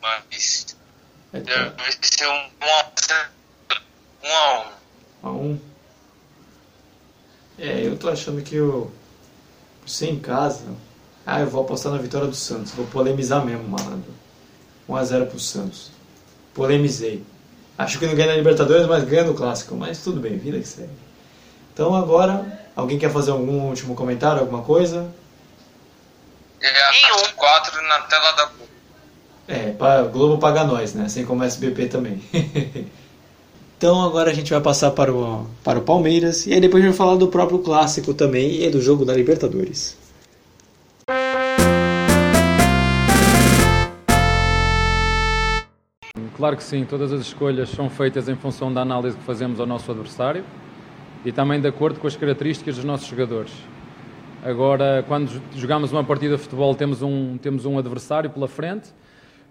[0.00, 0.76] Mas.
[1.32, 3.26] Vai Deve ficar ser um 1x1.
[4.24, 4.72] Um a um.
[5.22, 5.60] a um.
[7.58, 8.90] É, eu tô achando que o.
[9.86, 10.64] Ser em casa.
[11.26, 12.72] Ah, eu vou apostar na vitória do Santos.
[12.72, 14.12] Vou polemizar mesmo, malandro.
[14.88, 15.90] 1x0 pro Santos.
[16.52, 17.24] Polemizei.
[17.78, 19.74] Acho que não ganha na Libertadores, mas ganha no Clássico.
[19.74, 20.90] Mas tudo bem, vida que segue.
[21.72, 25.10] Então agora, alguém quer fazer algum último comentário, alguma coisa?
[26.60, 28.50] É a 4 na tela da.
[29.48, 31.06] É, pra Globo paga nós, né?
[31.06, 32.22] Assim como o SBP também.
[33.76, 36.86] então agora a gente vai passar para o, para o Palmeiras e aí depois a
[36.86, 39.96] gente vai falar do próprio clássico também e do jogo da Libertadores.
[46.42, 49.64] Claro que sim, todas as escolhas são feitas em função da análise que fazemos ao
[49.64, 50.44] nosso adversário
[51.24, 53.52] e também de acordo com as características dos nossos jogadores.
[54.44, 58.92] Agora, quando jogamos uma partida de futebol, temos um, temos um adversário pela frente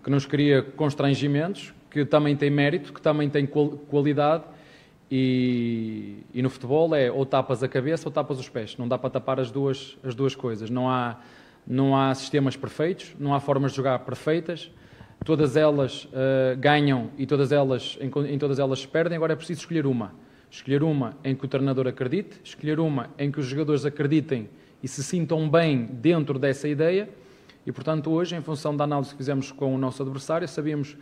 [0.03, 4.43] que nos cria constrangimentos, que também tem mérito, que também tem qual- qualidade
[5.09, 8.75] e, e no futebol é ou tapas a cabeça ou tapas os pés.
[8.77, 10.69] Não dá para tapar as duas, as duas coisas.
[10.69, 11.15] Não há,
[11.65, 14.69] não há sistemas perfeitos, não há formas de jogar perfeitas.
[15.23, 19.15] Todas elas eh, ganham e todas elas, em, em todas elas perdem.
[19.15, 20.13] Agora é preciso escolher uma.
[20.49, 24.49] Escolher uma em que o treinador acredite, escolher uma em que os jogadores acreditem
[24.83, 27.07] e se sintam bem dentro dessa ideia.
[27.65, 30.97] E, portanto, hoje, em função da análise que fizemos com o nosso adversário, sabíamos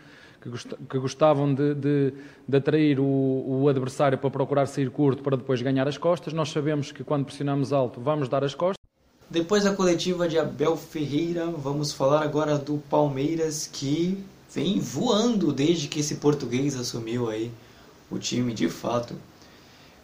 [0.90, 2.14] que gostavam de, de-
[2.48, 6.32] de atrair o, o adversário para procurar sair curto para depois ganhar as costas.
[6.34, 8.79] Nós sabemos que quando pressionamos alto vamos dar as costas.
[9.32, 14.18] Depois da coletiva de Abel Ferreira, vamos falar agora do Palmeiras que
[14.52, 17.52] vem voando desde que esse português assumiu aí
[18.10, 19.14] o time de fato.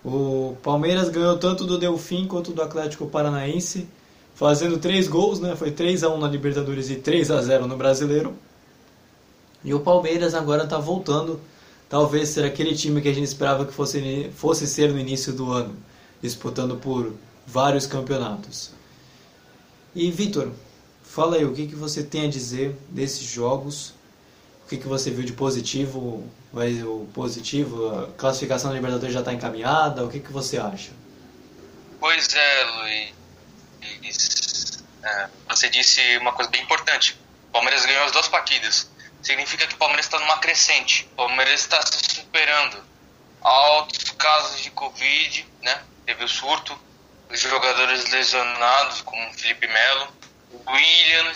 [0.04, 3.88] O Palmeiras ganhou tanto do Delfim quanto do Atlético Paranaense,
[4.36, 5.56] fazendo três gols, né?
[5.56, 8.32] Foi 3 a 1 na Libertadores e 3 a 0 no Brasileiro.
[9.64, 11.42] E o Palmeiras agora está voltando,
[11.90, 15.52] talvez ser aquele time que a gente esperava que fosse, fosse ser no início do
[15.52, 15.76] ano,
[16.22, 17.12] disputando por
[17.48, 18.75] vários campeonatos.
[19.96, 20.52] E Vitor,
[21.04, 23.94] fala aí o que, que você tem a dizer desses jogos,
[24.66, 29.22] o que, que você viu de positivo, vai o positivo, a classificação da Libertadores já
[29.22, 30.92] está encaminhada, o que, que você acha?
[32.00, 33.16] Pois é, Luiz.
[35.02, 37.18] É, você disse uma coisa bem importante.
[37.50, 38.90] O Palmeiras ganhou as duas partidas.
[39.22, 41.08] Significa que o Palmeiras está numa crescente.
[41.14, 42.84] O Palmeiras está se superando.
[43.42, 45.82] Altos casos de Covid, né?
[46.06, 46.78] Teve o surto.
[47.30, 50.16] Os jogadores lesionados, como Felipe Melo,
[50.68, 51.34] William,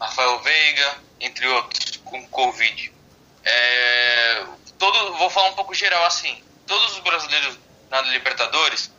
[0.00, 2.92] Rafael Veiga, entre outros, com Covid.
[3.44, 4.44] É,
[4.78, 6.42] todo, vou falar um pouco geral assim.
[6.66, 8.90] Todos os brasileiros na Libertadores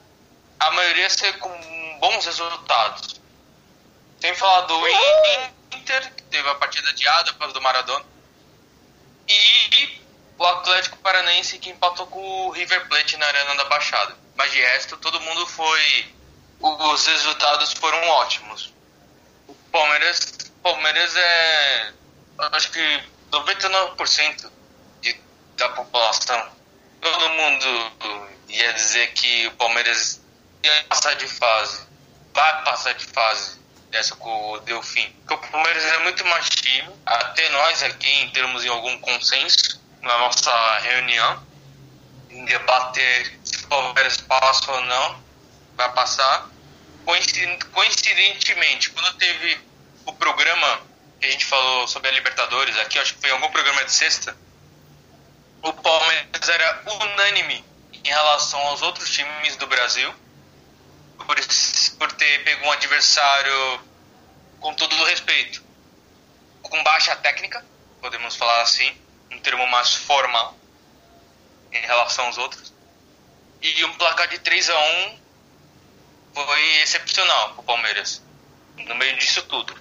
[0.60, 3.20] a maioria ser com bons resultados.
[4.20, 4.88] Sem falar do
[5.74, 8.06] Inter, que teve a partida adiada causa do Maradona.
[9.28, 10.02] E
[10.38, 14.18] o Atlético Paranaense que empatou com o River Plate na Arena da Baixada.
[14.36, 16.14] Mas de resto, todo mundo foi.
[16.60, 18.74] Os resultados foram ótimos.
[19.48, 21.94] O Palmeiras, Palmeiras é.
[22.54, 24.52] Acho que 99%
[25.02, 25.22] de,
[25.56, 26.50] da população.
[27.02, 30.22] Todo mundo ia dizer que o Palmeiras
[30.64, 31.88] ia passar de fase.
[32.34, 35.10] Vai passar de fase dessa com o Delfim.
[35.26, 36.90] Porque o Palmeiras é muito mais time.
[37.06, 41.48] Até nós aqui entramos em algum consenso na nossa reunião.
[42.30, 45.29] Em debater se o Palmeiras passa ou não.
[45.80, 46.50] Vai passar.
[47.06, 49.58] Coincid- Coincidentemente, quando teve
[50.06, 50.82] o programa
[51.22, 54.36] que a gente falou sobre a Libertadores aqui, acho que foi algum programa de sexta,
[55.64, 57.64] o Palmeiras era unânime
[57.94, 60.14] em relação aos outros times do Brasil
[61.18, 61.36] por,
[61.98, 63.80] por ter pego um adversário
[64.60, 65.64] com todo o respeito
[66.62, 67.66] com baixa técnica
[68.02, 68.96] podemos falar assim,
[69.32, 70.58] um termo mais formal
[71.72, 72.74] em relação aos outros.
[73.62, 75.20] E um placar de 3 a 1
[76.34, 78.22] foi excepcional para o Palmeiras,
[78.78, 79.74] no meio disso tudo.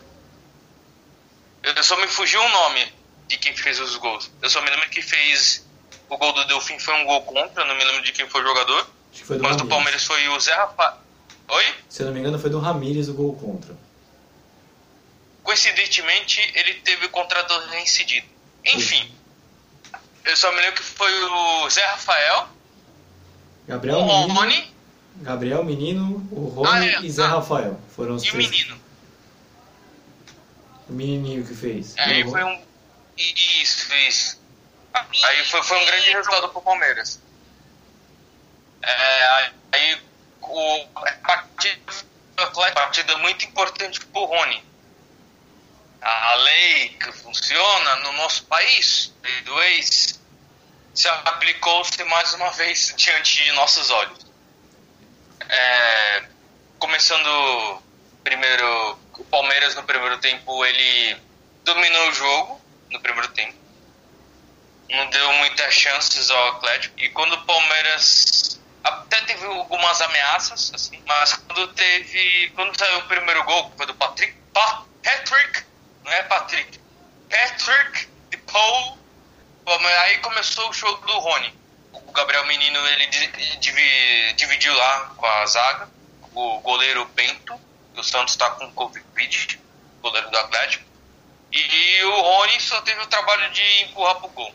[1.63, 2.93] Eu só me fugiu um nome
[3.27, 4.31] de quem fez os gols.
[4.41, 5.67] Eu só me lembro que fez
[6.09, 8.47] o gol do Delfim foi um gol contra, não me lembro de quem foi o
[8.47, 8.81] jogador.
[9.11, 9.77] Acho que foi do Mas do Ramires.
[9.77, 10.99] Palmeiras foi o Zé Rafa.
[11.49, 11.75] Oi?
[11.89, 13.77] Se eu não me engano, foi do Ramires o gol contra.
[15.43, 18.27] Coincidentemente, ele teve o contrato reincidido.
[18.65, 19.11] Enfim,
[20.25, 22.49] eu só me lembro que foi o Zé Rafael,
[23.67, 24.75] Gabriel o Rony
[25.21, 27.01] Gabriel Menino, o Rony Ah, é.
[27.03, 27.29] e Zé Ah.
[27.29, 27.81] Rafael.
[27.95, 28.51] Foram os e o três.
[28.51, 28.81] menino.
[30.89, 31.97] O menininho que fez.
[31.97, 32.63] É, Aí o- foi um.
[33.17, 34.41] Isso, isso.
[34.95, 37.21] Aí foi, foi um grande resultado pro Palmeiras.
[38.83, 40.01] É, aí
[40.41, 41.93] o, a partida,
[42.37, 44.65] a partida muito importante pro Rony.
[46.01, 50.21] A lei que funciona no nosso país, lei do ex,
[50.95, 54.28] se aplicou-se mais uma vez diante de nossos olhos.
[55.49, 56.23] É,
[56.79, 57.83] começando
[58.23, 61.17] primeiro, o Palmeiras no primeiro tempo ele
[61.65, 63.57] dominou o jogo no primeiro tempo.
[64.91, 66.99] Não deu muitas chances ao Atlético.
[66.99, 72.51] E quando o Palmeiras até teve algumas ameaças, assim, mas quando teve.
[72.55, 74.33] Quando saiu o primeiro gol, foi do Patrick.
[74.53, 75.65] Pa, Patrick!
[76.05, 76.81] Não é Patrick.
[77.29, 78.99] Patrick de Paul.
[80.03, 81.58] Aí começou o jogo do Rony.
[82.19, 85.89] Gabriel Menino ele di- divi- dividiu lá com a zaga.
[86.35, 87.55] O goleiro Bento,
[87.97, 89.61] o Santos está com Covid,
[90.03, 90.85] goleiro do Atlético.
[91.53, 94.53] E o Rony só teve o trabalho de empurrar pro gol.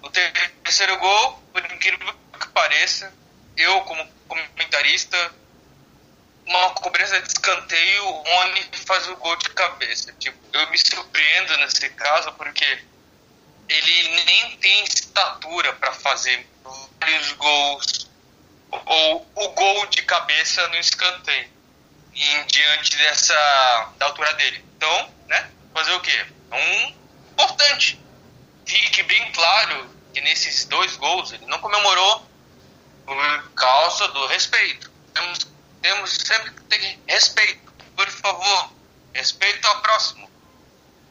[0.00, 3.12] O terceiro gol, por incrível que pareça,
[3.56, 5.34] eu como comentarista,
[6.46, 10.12] uma cobrança de escanteio, o Rony faz o gol de cabeça.
[10.18, 12.84] Tipo, eu me surpreendo nesse caso porque
[13.68, 16.46] ele nem tem estatura para fazer
[17.02, 18.08] vários gols
[18.70, 21.50] ou o gol de cabeça no escanteio
[22.14, 24.64] em diante dessa da altura dele.
[24.76, 25.50] Então, né?
[25.74, 26.26] Fazer o quê?
[26.52, 26.94] Um
[27.32, 28.00] importante.
[28.64, 32.26] Fique bem claro que nesses dois gols ele não comemorou
[33.04, 34.90] por causa do respeito.
[35.12, 35.38] Temos,
[35.80, 37.72] temos sempre que ter respeito.
[37.96, 38.72] Por favor,
[39.12, 40.30] respeito ao próximo.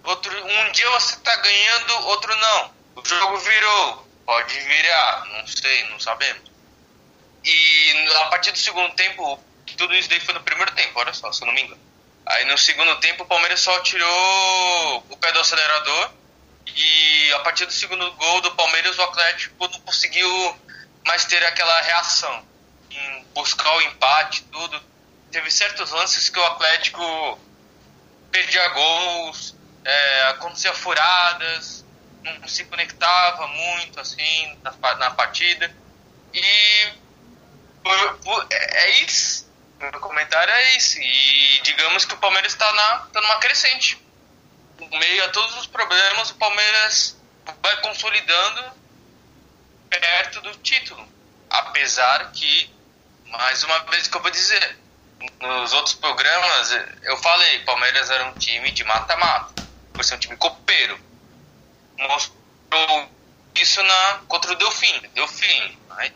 [0.04, 2.72] Outro, um dia você tá ganhando, outro não.
[2.96, 4.11] O jogo virou.
[4.32, 6.50] Pode virar, não sei, não sabemos.
[7.44, 9.38] E a partir do segundo tempo,
[9.76, 11.82] tudo isso daí foi no primeiro tempo, olha só, se eu não me engano.
[12.26, 16.12] Aí no segundo tempo o Palmeiras só tirou o pé do acelerador
[16.66, 20.58] e a partir do segundo gol do Palmeiras o Atlético não conseguiu
[21.06, 22.48] mais ter aquela reação
[22.90, 24.82] em buscar o empate, tudo.
[25.30, 27.38] Teve certos lances que o Atlético
[28.32, 31.84] perdia gols, é, acontecia furadas,
[32.24, 35.74] não se conectava muito assim na, na partida.
[36.34, 36.94] E
[37.84, 39.50] por- por- é isso.
[39.80, 41.00] Meu comentário é isso.
[41.00, 42.72] E digamos que o Palmeiras está
[43.14, 44.00] tá numa crescente.
[44.80, 47.18] Em meio a todos os problemas, o Palmeiras
[47.62, 48.72] vai consolidando
[49.90, 51.08] perto do título.
[51.50, 52.74] Apesar que,
[53.26, 54.78] mais uma vez que eu vou dizer,
[55.40, 56.72] nos outros programas
[57.04, 59.54] eu falei, Palmeiras era um time de mata-mata,
[59.94, 61.00] por ser um time copeiro.
[62.08, 63.10] Mostrou
[63.56, 65.02] isso na, contra o Delfim.
[65.14, 65.78] Delfim.
[65.98, 66.12] Né?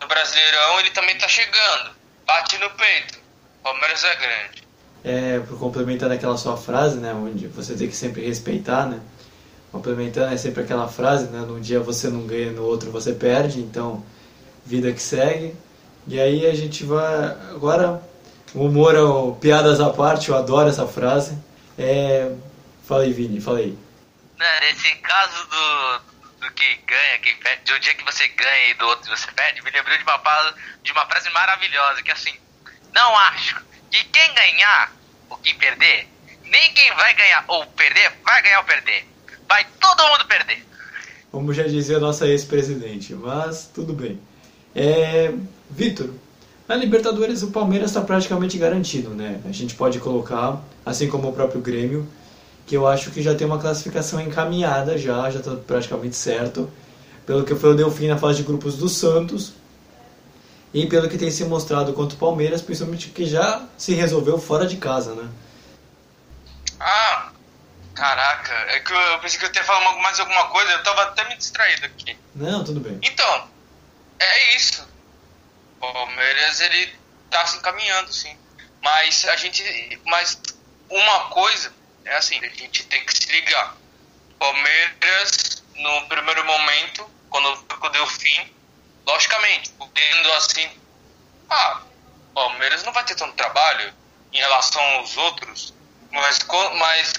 [0.00, 1.90] No Brasileirão ele também tá chegando.
[2.26, 3.18] Bate no peito.
[3.62, 4.62] Palmeiras é grande.
[5.04, 9.00] É, por complementar aquela sua frase, né, onde você tem que sempre respeitar, né?
[9.72, 13.60] Complementando é sempre aquela frase, né, num dia você não ganha, no outro você perde,
[13.60, 14.04] então
[14.64, 15.56] vida que segue.
[16.06, 18.00] E aí a gente vai agora
[18.54, 21.36] humor, piadas à parte, eu adoro essa frase.
[21.76, 22.30] É,
[22.84, 23.76] fala aí, Vini, fala aí.
[24.42, 26.00] Né, Nesse caso do,
[26.40, 29.30] do que ganha, quem perde, de um dia que você ganha e do outro você
[29.30, 32.34] perde, me lembrou de uma, de uma frase maravilhosa, que é assim,
[32.92, 33.54] não acho
[33.88, 34.92] que quem ganhar
[35.30, 36.08] ou quem perder,
[36.44, 39.06] nem quem vai ganhar ou perder, vai ganhar ou perder.
[39.48, 40.66] Vai todo mundo perder.
[41.30, 44.20] Como já dizia a nossa ex-presidente, mas tudo bem.
[44.74, 45.32] É,
[45.70, 46.10] Vitor,
[46.66, 49.40] na Libertadores o Palmeiras está praticamente garantido, né?
[49.44, 52.10] A gente pode colocar, assim como o próprio Grêmio,
[52.66, 56.72] que eu acho que já tem uma classificação encaminhada já, já está praticamente certo,
[57.26, 59.52] pelo que foi o Delfim na fase de grupos do Santos
[60.72, 64.66] e pelo que tem se mostrado contra o Palmeiras, principalmente que já se resolveu fora
[64.66, 65.28] de casa, né?
[66.80, 67.30] Ah,
[67.94, 71.02] caraca, é que eu, eu pensei que eu ia falar mais alguma coisa, eu tava
[71.02, 72.16] até me distraído aqui.
[72.34, 72.98] Não, tudo bem.
[73.02, 73.48] Então,
[74.18, 74.88] é isso.
[75.80, 76.92] O Palmeiras ele
[77.30, 78.36] tá se encaminhando, sim.
[78.82, 80.00] Mas a gente.
[80.06, 80.40] Mas
[80.88, 81.72] uma coisa
[82.04, 83.76] é assim, a gente tem que se ligar.
[84.38, 88.54] Palmeiras, no primeiro momento, quando foi o Delfim,
[89.06, 90.70] logicamente, podendo assim,
[91.48, 91.82] ah,
[92.34, 93.92] Palmeiras não vai ter tanto trabalho
[94.32, 95.74] em relação aos outros,
[96.10, 96.38] mas,
[96.78, 97.12] mas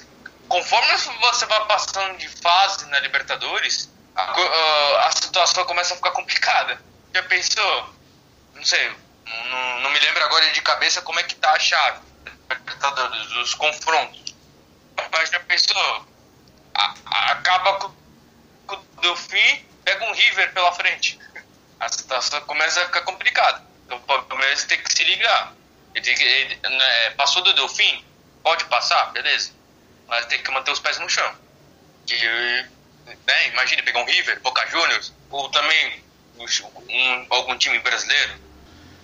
[0.47, 6.79] conforme você vai passando de fase na Libertadores, a, a situação começa a ficar complicada.
[7.13, 7.89] Já pensou?
[8.55, 8.91] Não sei,
[9.25, 11.99] não, não me lembro agora de cabeça como é que tá a chave
[13.33, 14.22] dos confrontos.
[15.11, 16.05] Mas já pensou?
[16.73, 17.91] A, a, acaba com,
[18.67, 21.19] com o Delfim, pega um River pela frente.
[21.79, 23.63] A situação começa a ficar complicada.
[23.85, 25.53] Então o Palmeiras tem que se ligar.
[25.93, 28.03] Ele, ele né, passou do Delfim,
[28.41, 29.51] pode passar, beleza.
[30.07, 31.35] Mas tem que manter os pés no chão.
[32.05, 32.15] Que,
[33.25, 36.03] né, imagine pegar um River, Boca Juniors, ou também
[36.37, 38.33] um, algum time brasileiro.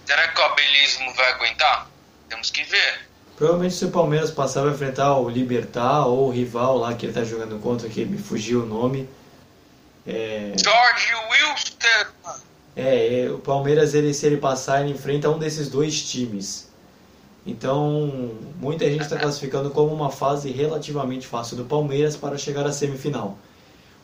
[0.05, 1.87] Será que o abelismo vai aguentar?
[2.29, 3.09] Temos que ver.
[3.39, 7.13] Provavelmente se o Palmeiras passar vai enfrentar o Libertar ou o rival lá que ele
[7.13, 9.07] tá jogando contra, que me fugiu o nome.
[10.05, 10.51] É...
[10.61, 12.11] George Wilster.
[12.75, 16.67] É, é, o Palmeiras ele, se ele passar, ele enfrenta um desses dois times.
[17.45, 22.73] Então, muita gente está classificando como uma fase relativamente fácil do Palmeiras para chegar à
[22.73, 23.37] semifinal.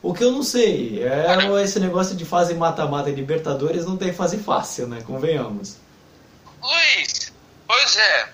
[0.02, 4.14] O que eu não sei, é esse negócio de fase mata-mata e Libertadores não tem
[4.14, 5.02] fase fácil, né?
[5.02, 5.76] Convenhamos.
[6.62, 7.32] Luiz,
[7.66, 8.28] pois é,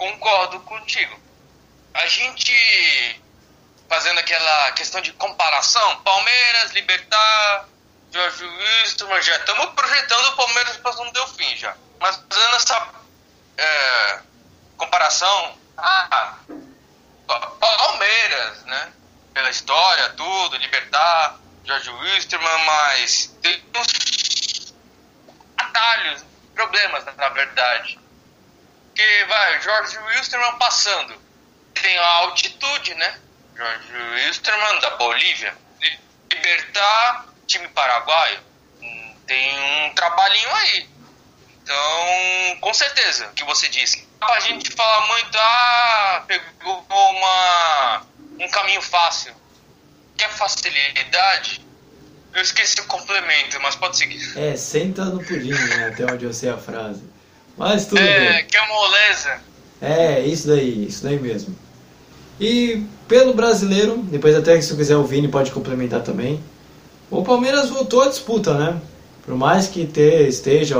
[0.00, 1.20] concordo contigo.
[1.92, 3.20] A gente
[3.86, 7.68] fazendo aquela questão de comparação, Palmeiras, Libertar,
[8.10, 11.76] Jorge Wilson, já estamos projetando o Palmeiras para um Delfim já.
[11.98, 12.88] Mas fazendo essa
[13.58, 14.20] é,
[14.78, 16.38] comparação, ah,
[17.60, 18.92] Palmeiras, né?
[19.34, 24.72] Pela história, tudo, Libertar, Jorge Wilstermann, mas tem uns
[25.58, 26.24] atalhos,
[26.54, 28.00] problemas, na verdade.
[29.00, 31.14] Que vai, Jorge Wilstermann passando.
[31.72, 33.18] Tem a altitude, né?
[33.56, 35.56] Jorge Wilstermann da Bolívia.
[36.30, 38.40] Libertar, time paraguaio,
[39.26, 40.88] tem um trabalhinho aí.
[41.62, 44.06] Então, com certeza, o que você disse.
[44.20, 48.06] A gente fala muito, ah, pegou uma,
[48.38, 49.34] um caminho fácil.
[50.18, 51.64] Quer facilidade?
[52.34, 54.38] Eu esqueci o complemento, mas pode seguir.
[54.38, 57.09] É, senta no pulinho, né, até onde eu sei a frase.
[57.60, 58.46] Mas tudo é, bem.
[58.46, 59.38] que é moleza.
[59.82, 61.54] É, isso daí, isso daí mesmo.
[62.40, 66.42] E pelo brasileiro, depois até se quiser o Vini pode complementar também.
[67.10, 68.80] O Palmeiras voltou à disputa, né?
[69.26, 70.78] Por mais que ter, esteja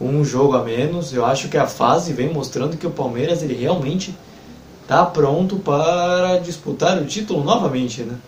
[0.00, 3.54] um jogo a menos, eu acho que a fase vem mostrando que o Palmeiras ele
[3.54, 4.12] realmente
[4.82, 8.18] está pronto para disputar o título novamente, né?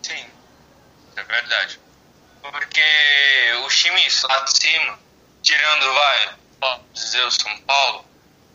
[0.00, 0.22] Sim,
[1.16, 1.80] é verdade.
[2.40, 2.80] Porque
[3.66, 4.96] os times lá de cima,
[5.42, 6.40] tirando, vai,
[6.92, 8.04] dizer o São Paulo,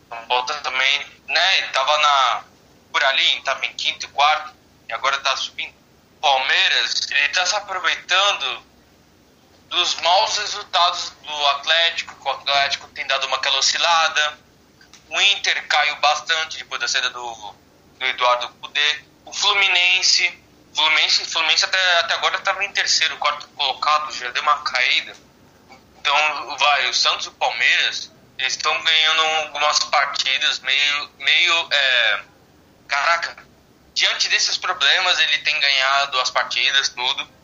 [0.09, 2.43] São Paulo também, né, ele tava na
[2.91, 4.53] por ali, estava em quinto e quarto,
[4.87, 5.73] e agora está subindo.
[6.21, 8.63] Palmeiras, ele está se aproveitando
[9.69, 14.39] dos maus resultados do Atlético, o Atlético tem dado uma aquela oscilada.
[15.09, 17.55] O Inter caiu bastante depois da saída do,
[17.99, 19.03] do Eduardo Cudê.
[19.25, 20.41] O Fluminense,
[20.73, 25.15] Fluminense, Fluminense até, até agora estava em terceiro, quarto colocado, já deu uma caída.
[25.99, 32.23] Então, vai, o Santos e o Palmeiras, eles estão ganhando algumas partidas meio, meio é,
[32.87, 33.45] caraca,
[33.93, 37.35] diante desses problemas ele tem ganhado as partidas, tudo.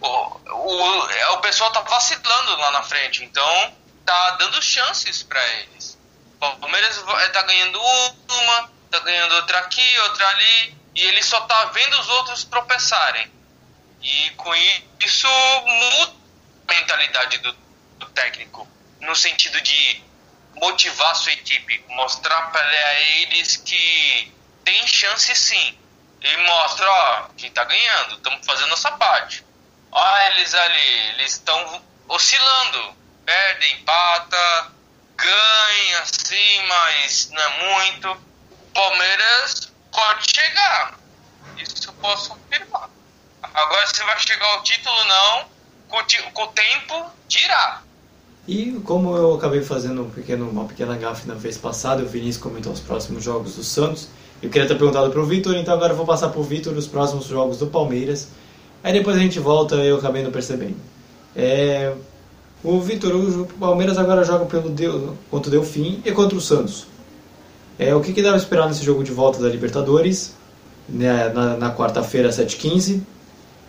[0.00, 3.74] O, o, é, o pessoal tá vacilando lá na frente, então
[4.04, 5.98] tá dando chances para eles.
[6.34, 11.64] O Palmeiras tá ganhando uma, tá ganhando outra aqui, outra ali, e ele só tá
[11.66, 13.32] vendo os outros tropeçarem.
[14.02, 15.26] E com isso
[15.64, 16.12] muda
[16.68, 17.52] a mentalidade do,
[17.98, 18.68] do técnico,
[19.00, 20.04] no sentido de
[20.56, 24.32] motivar sua equipe, mostrar para eles que
[24.64, 25.78] tem chance sim.
[26.20, 29.44] E mostra, ó, quem tá ganhando, estamos fazendo nossa parte.
[29.92, 32.96] Ó, eles ali, eles estão oscilando.
[33.24, 34.72] Perde, empata,
[35.16, 37.48] ganha, sim, mas não é
[37.78, 38.20] muito.
[38.72, 40.94] Palmeiras pode chegar.
[41.56, 42.88] Isso eu posso afirmar.
[43.42, 45.50] Agora se vai chegar ao título não,
[45.88, 47.82] com o tempo dirá.
[48.46, 52.36] E como eu acabei fazendo um pequeno, uma pequena gafe na vez passada, o Vinícius
[52.36, 54.08] comentou os próximos jogos do Santos.
[54.40, 56.72] Eu queria ter perguntado para o Vitor, então agora eu vou passar para o Vitor
[56.74, 58.28] os próximos jogos do Palmeiras.
[58.84, 60.76] Aí depois a gente volta e eu acabei não percebendo.
[61.34, 61.92] É,
[62.62, 66.86] o Vitor, o Palmeiras agora joga pelo contra o Delfim e contra o Santos.
[67.78, 70.34] É, o que, que para esperar nesse jogo de volta da Libertadores,
[70.88, 73.00] né, na, na quarta-feira, 7h15?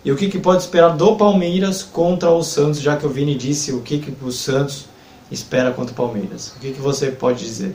[0.04, 3.34] E o que, que pode esperar do Palmeiras contra o Santos, já que o Vini
[3.34, 4.86] disse o que, que o Santos
[5.30, 6.48] espera contra o Palmeiras?
[6.56, 7.74] O que, que você pode dizer?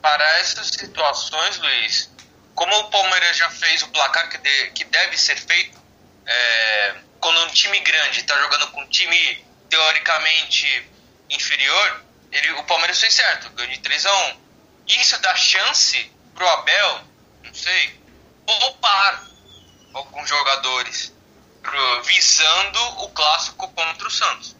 [0.00, 2.10] Para essas situações, Luiz,
[2.54, 5.76] como o Palmeiras já fez o placar que, de, que deve ser feito,
[6.26, 10.88] é, quando um time grande está jogando com um time teoricamente
[11.28, 14.36] inferior, ele, o Palmeiras fez certo, ganhou de 3 a 1
[14.86, 17.00] Isso dá chance pro Abel,
[17.44, 18.00] não sei,
[18.46, 19.24] poupar
[19.92, 21.12] alguns jogadores
[22.04, 24.56] visando o clássico contra o Santos.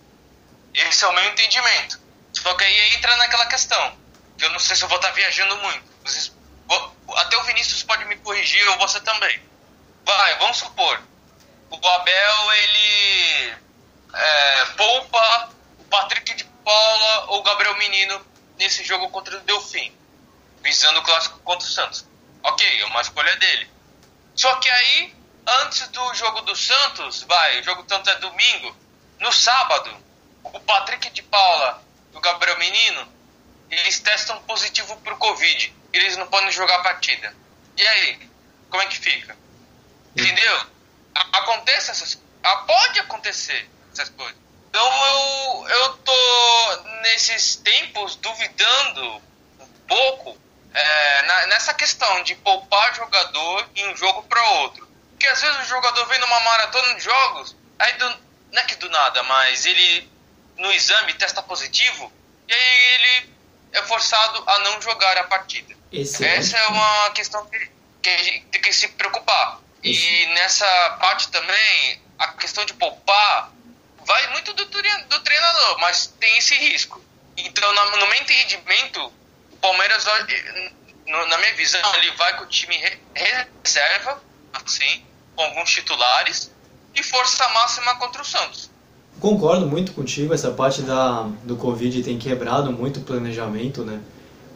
[0.74, 2.00] Esse é o meu entendimento.
[2.32, 3.96] Só que aí entra naquela questão,
[4.36, 5.84] que eu não sei se eu vou estar viajando muito.
[6.04, 6.32] Vocês,
[7.16, 9.42] até o Vinícius pode me corrigir, ou você também.
[10.04, 11.02] Vai, vamos supor,
[11.70, 13.56] o Abel, ele
[14.14, 18.24] é, poupa o Patrick de Paula ou o Gabriel Menino
[18.58, 19.94] nesse jogo contra o Delfim,
[20.62, 22.06] visando o clássico contra o Santos.
[22.42, 23.70] Ok, é uma escolha dele.
[24.34, 25.14] Só que aí,
[25.62, 28.76] antes do jogo do Santos, vai, o jogo tanto é domingo,
[29.18, 29.96] no sábado,
[30.44, 31.82] o Patrick de Paula
[32.12, 33.08] e o Gabriel Menino,
[33.70, 35.74] eles testam positivo pro Covid.
[35.92, 37.34] Eles não podem jogar a partida.
[37.76, 38.30] E aí,
[38.70, 39.36] como é que fica?
[40.16, 40.66] Entendeu?
[41.14, 42.18] Acontece essas
[42.66, 44.36] Pode acontecer essas coisas.
[44.70, 49.22] Então eu, eu tô nesses tempos duvidando
[49.60, 50.38] um pouco
[50.72, 54.87] é, na, nessa questão de poupar jogador em um jogo para outro.
[55.18, 58.08] Porque às vezes o jogador vem numa maratona de jogos, aí do,
[58.52, 60.08] não é que do nada, mas ele
[60.56, 62.12] no exame testa positivo,
[62.46, 63.34] e aí ele
[63.72, 65.74] é forçado a não jogar a partida.
[65.90, 66.38] Excelente.
[66.38, 69.58] Essa é uma questão que, que a gente tem que se preocupar.
[69.82, 73.50] E nessa parte também, a questão de poupar
[74.04, 77.04] vai muito do, do treinador, mas tem esse risco.
[77.36, 79.12] Então, no meu entendimento,
[79.50, 82.76] o Palmeiras, na minha visão, ele vai com o time
[83.14, 85.07] reserva, assim,
[85.38, 86.50] com alguns titulares,
[86.96, 88.68] e força máxima contra o Santos.
[89.20, 94.00] Concordo muito contigo, essa parte da, do Covid tem quebrado muito o planejamento, né?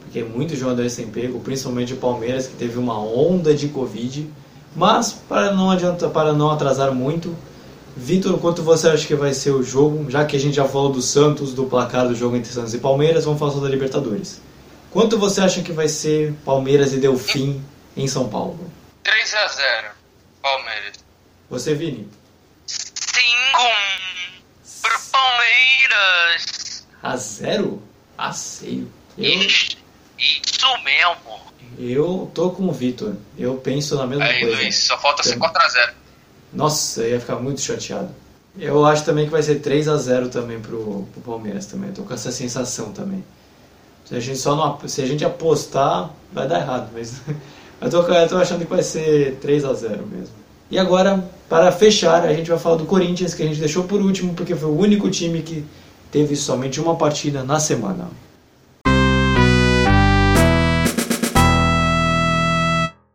[0.01, 4.29] Porque muitos jogadores têm pego, principalmente o Palmeiras, que teve uma onda de Covid.
[4.75, 7.37] Mas, para não, adianta, para não atrasar muito,
[7.97, 10.11] Vitor, quanto você acha que vai ser o jogo?
[10.11, 12.79] Já que a gente já falou do Santos, do placar do jogo entre Santos e
[12.79, 14.41] Palmeiras, vamos falar da Libertadores.
[14.91, 17.63] Quanto você acha que vai ser Palmeiras e Delfim
[17.97, 18.59] em São Paulo?
[19.05, 20.02] 3 a 0
[20.43, 21.05] Palmeiras.
[21.49, 22.09] Você, Vini?
[22.67, 22.83] 5
[24.83, 26.87] pro Palmeiras.
[27.03, 27.83] A 0?
[28.19, 28.93] A seio.
[29.17, 29.25] Eu...
[29.25, 29.77] Isso,
[30.19, 31.41] isso mesmo.
[31.79, 33.15] Eu tô com o Vitor.
[33.39, 34.57] Eu penso na mesma Aí, coisa.
[34.57, 35.93] Aí, Luiz, só falta ser 4 a 0
[36.53, 38.15] Nossa, eu ia ficar muito chateado.
[38.59, 41.89] Eu acho também que vai ser 3 a 0 também pro, pro Palmeiras também.
[41.89, 43.25] Eu tô com essa sensação também.
[44.05, 47.23] Se a gente só não, se a gente apostar, vai dar errado, mas
[47.83, 50.35] eu tô, eu tô achando que vai ser 3 a 0 mesmo.
[50.71, 54.01] E agora, para fechar, a gente vai falar do Corinthians, que a gente deixou por
[54.01, 55.65] último, porque foi o único time que
[56.11, 58.07] teve somente uma partida na semana.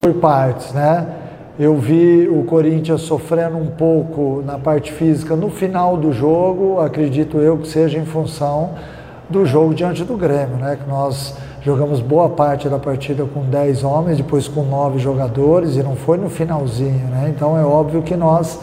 [0.01, 1.15] Por partes, né?
[1.57, 7.37] Eu vi o Corinthians sofrendo um pouco na parte física no final do jogo, acredito
[7.37, 8.75] eu que seja em função
[9.29, 10.77] do jogo diante do Grêmio, né?
[10.81, 11.35] Que nós
[11.67, 16.17] jogamos boa parte da partida com 10 homens, depois com 9 jogadores e não foi
[16.17, 17.29] no finalzinho, né?
[17.35, 18.57] Então é óbvio que nós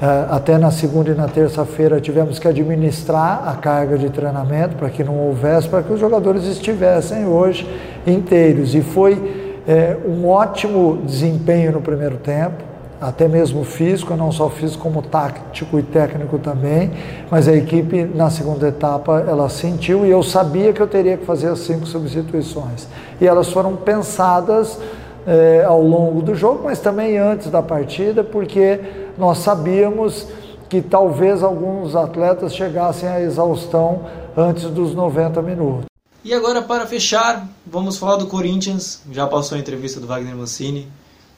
[0.00, 4.90] eh, até na segunda e na terça-feira tivemos que administrar a carga de treinamento para
[4.90, 7.64] que não houvesse, para que os jogadores estivessem hoje
[8.04, 8.74] inteiros.
[8.74, 12.71] E foi é, um ótimo desempenho no primeiro tempo,
[13.02, 16.92] até mesmo físico, não só físico como tático e técnico também,
[17.28, 21.26] mas a equipe na segunda etapa ela sentiu e eu sabia que eu teria que
[21.26, 22.86] fazer as cinco substituições.
[23.20, 24.78] E elas foram pensadas
[25.26, 28.78] é, ao longo do jogo, mas também antes da partida, porque
[29.18, 30.28] nós sabíamos
[30.68, 34.02] que talvez alguns atletas chegassem à exaustão
[34.36, 35.86] antes dos 90 minutos.
[36.24, 39.02] E agora, para fechar, vamos falar do Corinthians.
[39.10, 40.86] Já passou a entrevista do Wagner Mancini.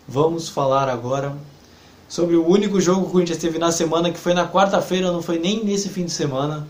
[0.07, 1.33] Vamos falar agora
[2.09, 5.23] sobre o único jogo que o Corinthians teve na semana, que foi na quarta-feira, não
[5.23, 6.67] foi nem nesse fim de semana.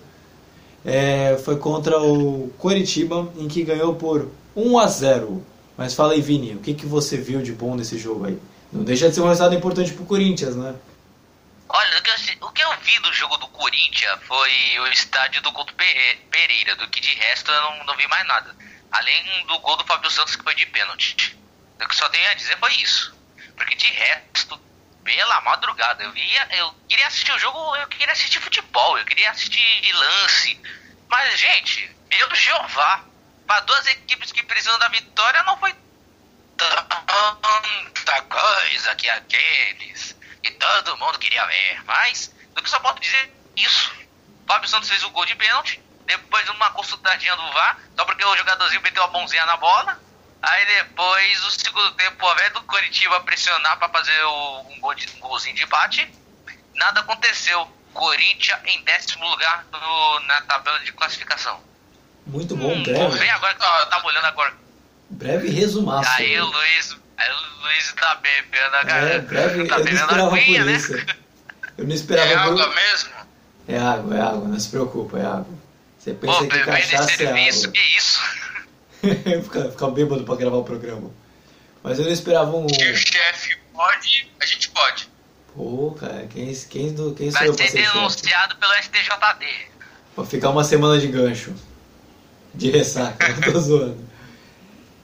[0.85, 5.45] É, foi contra o Coritiba, em que ganhou por 1 a 0.
[5.77, 8.39] Mas fala aí, Vini, o que, que você viu de bom nesse jogo aí?
[8.73, 10.75] Não deixa de ser um resultado importante para o Corinthians, né?
[11.69, 15.43] Olha, o que, eu, o que, eu, vi do jogo do Corinthians foi o estádio
[15.43, 18.55] do Couto Pereira, do que de resto eu não, não vi mais nada.
[18.93, 21.37] Além do gol do Fábio Santos que foi de pênalti.
[21.83, 23.15] O que só tenho a dizer foi isso.
[23.57, 24.61] Porque de resto,
[25.05, 29.31] pela madrugada, eu via, eu queria assistir o jogo, eu queria assistir futebol, eu queria
[29.31, 30.61] assistir lance.
[31.09, 33.05] Mas, gente, meu Jeová,
[33.47, 35.75] para duas equipes que precisam da vitória não foi
[36.57, 41.85] tanta coisa que aqueles que todo mundo queria ver.
[41.85, 43.93] Mas, do que só posso dizer isso.
[44.47, 48.37] Fábio Santos fez o gol de pênalti, depois uma consultadinha do VAR, só porque o
[48.37, 50.01] jogadorzinho meteu a mãozinha na bola.
[50.47, 54.95] Aí depois, o segundo tempo, ao invés do Coritiba pressionar para fazer o, um, gol
[54.95, 56.09] de, um golzinho de empate,
[56.75, 57.67] nada aconteceu.
[57.93, 61.61] Corinthians em décimo lugar no, na tabela de classificação.
[62.27, 63.19] Muito bom, Hum, breve.
[63.19, 64.53] vem agora que eu tava olhando agora.
[65.11, 66.11] Breve resumaço.
[66.11, 69.19] Aí o Luiz, aí o Luiz tá bebendo a É, galera.
[69.21, 70.73] breve, tá eu não bebendo esperava por aguinha, né?
[70.73, 70.93] isso.
[71.79, 73.11] Eu não esperava É por água mesmo?
[73.69, 75.47] É água, é água, não se preocupa, é água.
[75.99, 77.73] Você pensa Pô, que cachaça é serviço, água.
[77.81, 78.21] que isso?
[79.43, 81.11] ficar, ficar bêbado pra gravar o programa.
[81.83, 82.69] Mas eu não esperava um.
[82.69, 85.09] Se o chefe pode, a gente pode.
[85.55, 87.93] Pô, cara, quem, quem, do, quem sou Vai eu pra ser chefe?
[87.93, 89.47] denunciado pelo STJD.
[90.17, 91.53] Vou ficar uma semana de gancho.
[92.55, 93.99] De ressaca, eu tô zoando.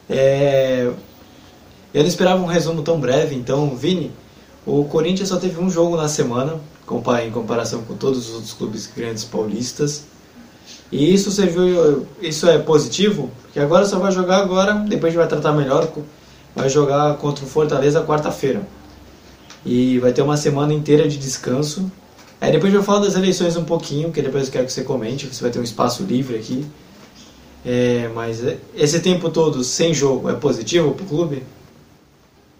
[0.09, 0.91] É...
[1.93, 4.13] Eu não esperava um resumo tão breve, então, Vini,
[4.65, 6.61] o Corinthians só teve um jogo na semana,
[7.25, 10.05] em comparação com todos os outros clubes grandes paulistas.
[10.93, 15.19] E isso serviu, isso é positivo, porque agora só vai jogar agora, depois a gente
[15.19, 15.89] vai tratar melhor,
[16.55, 18.67] vai jogar contra o Fortaleza quarta-feira.
[19.65, 21.91] E vai ter uma semana inteira de descanso.
[22.41, 25.27] Aí depois eu falo das eleições um pouquinho, que depois eu quero que você comente,
[25.27, 26.67] você vai ter um espaço livre aqui.
[27.65, 28.43] É, mas
[28.75, 31.47] esse tempo todo sem jogo é positivo pro clube?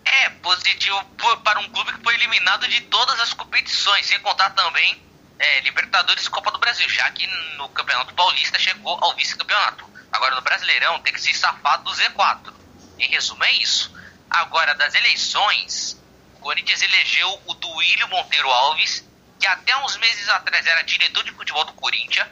[0.05, 0.99] É positivo
[1.43, 5.10] para um clube que foi eliminado de todas as competições, sem contar também
[5.41, 7.27] é, Libertadores e Copa do Brasil, já que
[7.57, 9.89] no Campeonato Paulista chegou ao vice-campeonato.
[10.13, 12.53] Agora no Brasileirão tem que se safar do Z4.
[12.99, 13.91] Em resumo, é isso.
[14.29, 15.99] Agora, das eleições,
[16.35, 21.33] o Corinthians elegeu o Duílio Monteiro Alves, que até uns meses atrás era diretor de
[21.33, 22.29] futebol do Corinthians.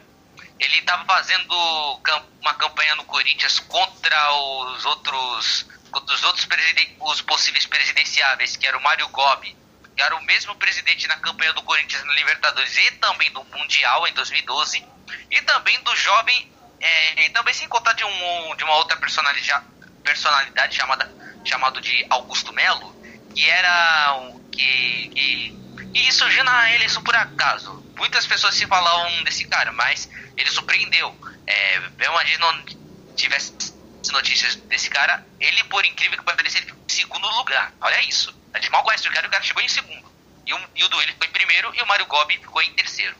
[0.59, 1.53] Ele estava fazendo
[2.41, 6.47] uma campanha no Corinthians contra os outros, contra os outros
[6.99, 9.57] os possíveis presidenciáveis, que era o Mário Gobi,
[9.97, 14.13] era o mesmo presidente na campanha do Corinthians na Libertadores e também do Mundial em
[14.13, 14.85] 2012,
[15.31, 19.65] e também do jovem, é, e também sem contar de, um, de uma outra personalidade,
[20.03, 22.95] personalidade chamada chamado de Augusto Melo,
[23.33, 25.53] que era um- que, que,
[25.93, 27.71] que surgiu na eleição por acaso.
[27.97, 31.15] Muitas pessoas se falavam desse cara, mas ele surpreendeu.
[31.47, 32.65] É, mesmo a gente não
[33.15, 33.53] tivesse
[34.11, 37.73] notícias desse cara, ele, por incrível que pareça, ele ficou em segundo lugar.
[37.81, 38.33] Olha isso.
[38.55, 40.09] Gente mal conhece o cara e o cara chegou em segundo.
[40.45, 43.15] E o, e o Duílio ficou em primeiro e o Mário Gobi ficou em terceiro.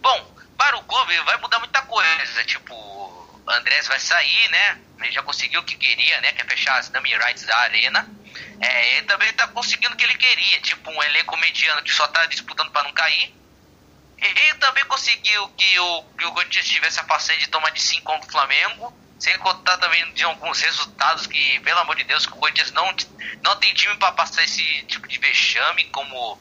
[0.00, 2.44] Bom, para o clube vai mudar muita coisa.
[2.44, 4.80] Tipo, Andrés vai sair, né?
[5.00, 6.32] Ele já conseguiu o que queria, né?
[6.32, 8.08] Que é fechar as dummy rights da arena.
[8.60, 10.60] É, ele também tá conseguindo o que ele queria.
[10.60, 13.34] Tipo, um elenco mediano que só tá disputando para não cair.
[14.18, 18.02] Ele também conseguiu que o, que o Corinthians tivesse a façanha de tomar de 5
[18.02, 19.05] contra o Flamengo.
[19.18, 22.94] Sem contar também de alguns resultados que, pelo amor de Deus, o Corinthians não,
[23.42, 26.38] não tem time para passar esse tipo de vexame, como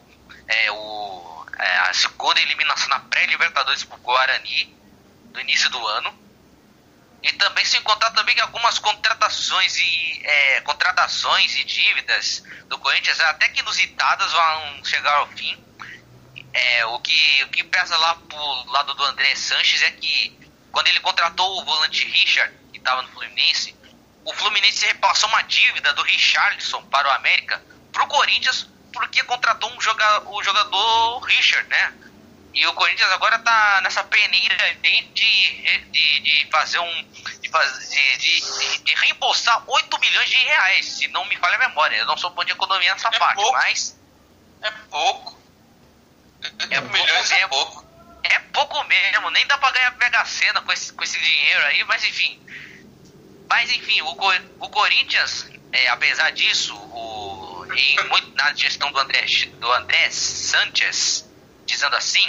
[0.48, 4.76] é, o, é, a segunda eliminação na pré-Libertadores pro Guarani,
[5.34, 6.26] no início do ano.
[7.24, 13.20] E também sem contar também que algumas contratações e é, contratações e dívidas do Corinthians
[13.22, 15.58] até que inusitadas vão chegar ao fim.
[16.54, 20.38] É, o que o que pesa lá pro lado do André Sanches é que
[20.72, 22.54] quando ele contratou o volante Richard,
[22.86, 23.76] estava no Fluminense,
[24.24, 27.62] o Fluminense repassou uma dívida do Richarlison para o América
[27.92, 31.94] pro Corinthians porque contratou um joga, o jogador Richard, né?
[32.54, 37.04] E o Corinthians agora tá nessa peneira de, de, de, fazer um.
[37.12, 41.98] de, de, de, de reembolsar 8 milhões de reais, se não me falha a memória.
[41.98, 43.52] Eu não sou bom de economia nessa É parte, pouco.
[43.52, 44.00] mas.
[44.62, 45.42] É pouco.
[46.70, 47.50] É É milhões é mesmo.
[47.50, 47.86] pouco.
[48.24, 51.84] É pouco mesmo, nem dá pra ganhar Mega Sena com esse, com esse dinheiro aí,
[51.84, 52.42] mas enfim.
[53.50, 54.10] Mas enfim, o,
[54.60, 59.26] o Corinthians, é, apesar disso, o, em muito, na gestão do André,
[59.60, 61.30] do André Sanchez,
[61.66, 62.28] dizendo assim,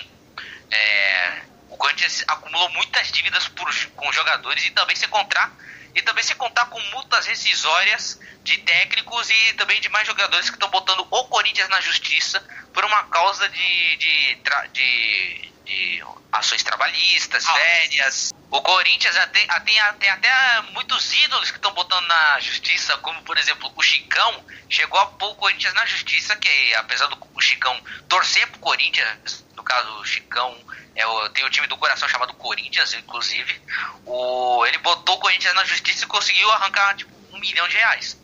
[0.70, 5.52] é, o Corinthians acumulou muitas dívidas por, com jogadores e também se contar
[5.94, 10.56] e também se contar com multas rescisórias de técnicos e também de mais jogadores que
[10.56, 12.38] estão botando o Corinthians na justiça
[12.72, 14.34] por uma causa de, de,
[14.72, 16.02] de, de
[16.32, 17.52] ações trabalhistas, Ah.
[17.54, 18.32] férias.
[18.50, 23.36] O Corinthians até- tem, tem até muitos ídolos que estão botando na justiça, como por
[23.36, 27.78] exemplo o Chicão chegou a pôr o Corinthians na justiça, que apesar do o Chicão
[28.08, 30.56] torcer pro Corinthians, no caso o Chicão
[30.94, 33.60] é o, tem o time do coração chamado Corinthians, inclusive,
[34.06, 38.16] o, ele botou o Corinthians na justiça e conseguiu arrancar tipo, um milhão de reais.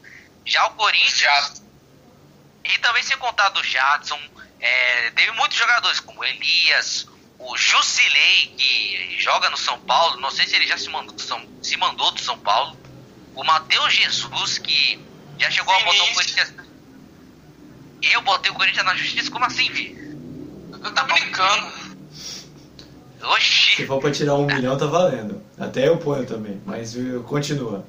[0.47, 1.19] Já o Corinthians.
[1.19, 1.53] Já.
[2.65, 4.19] E também sem contar do Jadson,
[4.61, 7.09] é, teve muitos jogadores, como Elias,
[7.45, 11.21] o Jusilei, que joga no São Paulo, não sei se ele já se mandou, do
[11.23, 12.77] São, se mandou do São Paulo,
[13.35, 14.99] o Matheus Jesus, que
[15.39, 16.15] já chegou a botar o.
[16.15, 16.55] Corinthians.
[18.03, 19.95] Eu botei o Corinthians na justiça, como assim, Vi?
[20.83, 21.73] Eu tá brincando.
[22.13, 23.87] Se Oxi!
[23.87, 25.41] for pra tirar um milhão, tá valendo.
[25.59, 26.95] Até eu ponho também, mas
[27.27, 27.87] continua.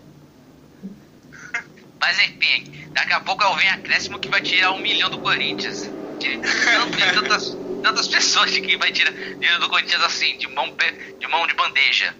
[1.99, 5.89] Mas enfim, daqui a pouco eu venho acréscimo que vai tirar um milhão do Corinthians.
[6.19, 10.75] De tanto- de tantas- tantas pessoas que vai tirar dinheiro do Corinthians assim, de mão,
[11.19, 12.15] de mão de bandeja.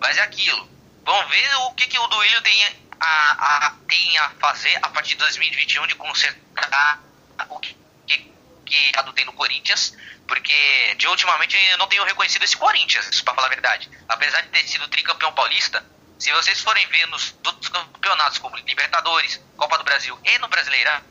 [0.00, 0.68] Mas é aquilo.
[1.04, 2.64] Vamos ver o que, que o Duílio tem
[3.00, 7.02] a, a, tem a fazer a partir de 2021 de consertar
[7.48, 8.32] o que, que,
[8.66, 9.96] que tem no Corinthians.
[10.26, 13.90] Porque de ultimamente eu não tenho reconhecido esse Corinthians, para falar a verdade.
[14.08, 15.84] Apesar de ter sido tricampeão paulista,
[16.18, 21.02] se vocês forem ver nos outros campeonatos como Libertadores, Copa do Brasil e no Brasileirão,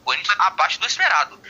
[0.00, 1.40] o Corinthians abaixo do esperado.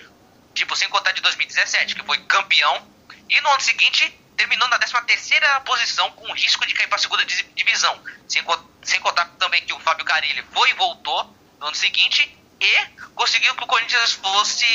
[0.55, 2.87] Tipo, sem contar de 2017, que foi campeão,
[3.29, 7.01] e no ano seguinte terminou na 13 terceira posição com risco de cair para a
[7.01, 8.01] segunda divisão.
[8.29, 8.43] Sem,
[8.83, 13.55] sem contar também que o Fábio Carilli foi e voltou no ano seguinte e conseguiu
[13.57, 14.67] que o Corinthians fosse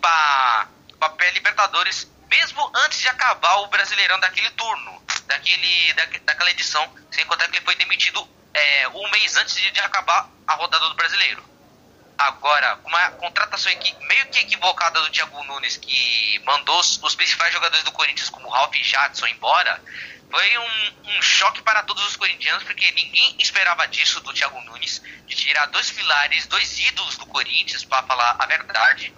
[0.00, 0.68] para
[1.00, 7.24] a pré-Libertadores mesmo antes de acabar o Brasileirão daquele turno, daquele, da, daquela edição, sem
[7.26, 10.94] contar que ele foi demitido é, um mês antes de, de acabar a rodada do
[10.94, 11.44] Brasileiro.
[12.18, 13.70] Agora, uma contratação
[14.08, 18.74] meio que equivocada do Thiago Nunes, que mandou os, principais jogadores do Corinthians, como Ralf
[18.74, 19.82] e Jadson, embora,
[20.30, 25.02] foi um, um, choque para todos os corintianos, porque ninguém esperava disso do Thiago Nunes,
[25.26, 29.14] de tirar dois pilares, dois ídolos do Corinthians, para falar a verdade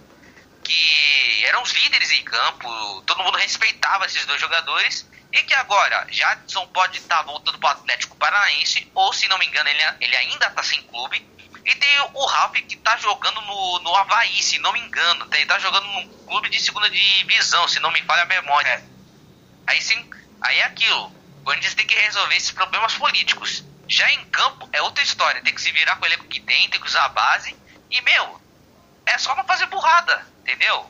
[0.69, 6.07] que eram os líderes em campo, todo mundo respeitava esses dois jogadores, e que agora
[6.11, 9.81] Jadson pode estar tá voltando para o Atlético Paranaense, ou se não me engano, ele,
[9.99, 11.27] ele ainda está sem clube.
[11.69, 15.27] E tem o Ralf que está jogando no, no Havaí, se não me engano.
[15.31, 18.83] Ele está jogando num clube de segunda divisão, se não me falha a memória.
[19.67, 20.09] Aí sim,
[20.41, 21.05] aí é aquilo.
[21.41, 23.63] O Corinthians tem que resolver esses problemas políticos.
[23.87, 25.41] Já em campo é outra história.
[25.41, 27.55] Tem que se virar com elenco que tem, tem que usar a base.
[27.89, 28.41] E, meu,
[29.05, 30.89] é só não fazer burrada entendeu?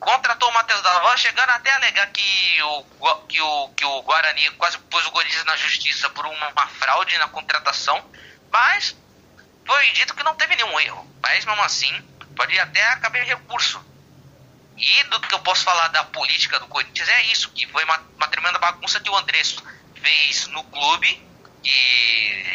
[0.00, 2.82] Contratou o Matheus Davó, chegando até a alegar que o,
[3.28, 7.16] que, o, que o Guarani quase pôs o Corinthians na justiça por uma, uma fraude
[7.18, 8.02] na contratação,
[8.50, 8.96] mas
[9.66, 11.06] foi dito que não teve nenhum erro.
[11.20, 11.92] Mas mesmo assim,
[12.36, 13.84] pode até acabar em recurso.
[14.76, 17.98] E do que eu posso falar da política do Corinthians é isso, que foi uma,
[18.16, 19.56] uma tremenda bagunça que o Andrés
[20.00, 21.26] fez no clube.
[21.64, 22.54] E,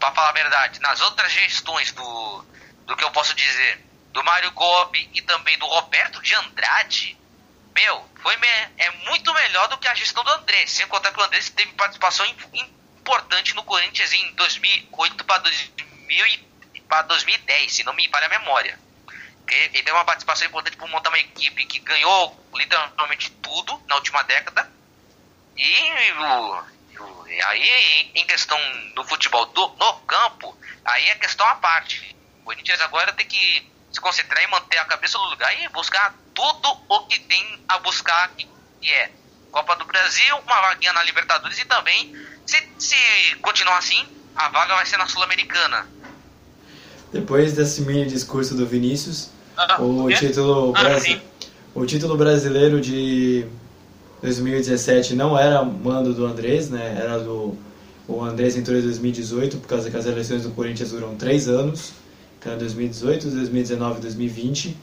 [0.00, 2.44] para falar a verdade, nas outras gestões do,
[2.86, 7.16] do que eu posso dizer, do Mário Gobi e também do Roberto de Andrade,
[7.74, 8.34] meu, foi
[8.78, 10.66] é muito melhor do que a gestão do André.
[10.66, 15.38] Sem contar que o André teve participação importante no Corinthians em 2008 para
[17.02, 18.78] 2010, se não me falha a memória.
[19.46, 24.22] Ele teve uma participação importante para montar uma equipe que ganhou literalmente tudo na última
[24.24, 24.70] década.
[25.56, 28.58] E, e aí, em questão
[28.94, 32.14] do futebol do, no campo, aí é questão à parte.
[32.40, 36.14] O Corinthians agora tem que se concentrar e manter a cabeça no lugar e buscar
[36.34, 38.46] tudo o que tem a buscar, que
[38.92, 39.10] é
[39.50, 42.14] Copa do Brasil, uma vaguinha na Libertadores e também,
[42.46, 45.88] se, se continuar assim, a vaga vai ser na Sul-Americana.
[47.12, 51.20] Depois desse mini discurso do Vinícius, ah, o, título ah,
[51.74, 53.46] o título brasileiro de
[54.22, 56.96] 2017 não era mando do Andrés, né?
[56.98, 57.56] Era do
[58.06, 61.92] o Andrés entrou em 2018 por causa que as eleições do Corinthians duram três anos
[62.40, 64.76] que era 2018, 2019 e 2020.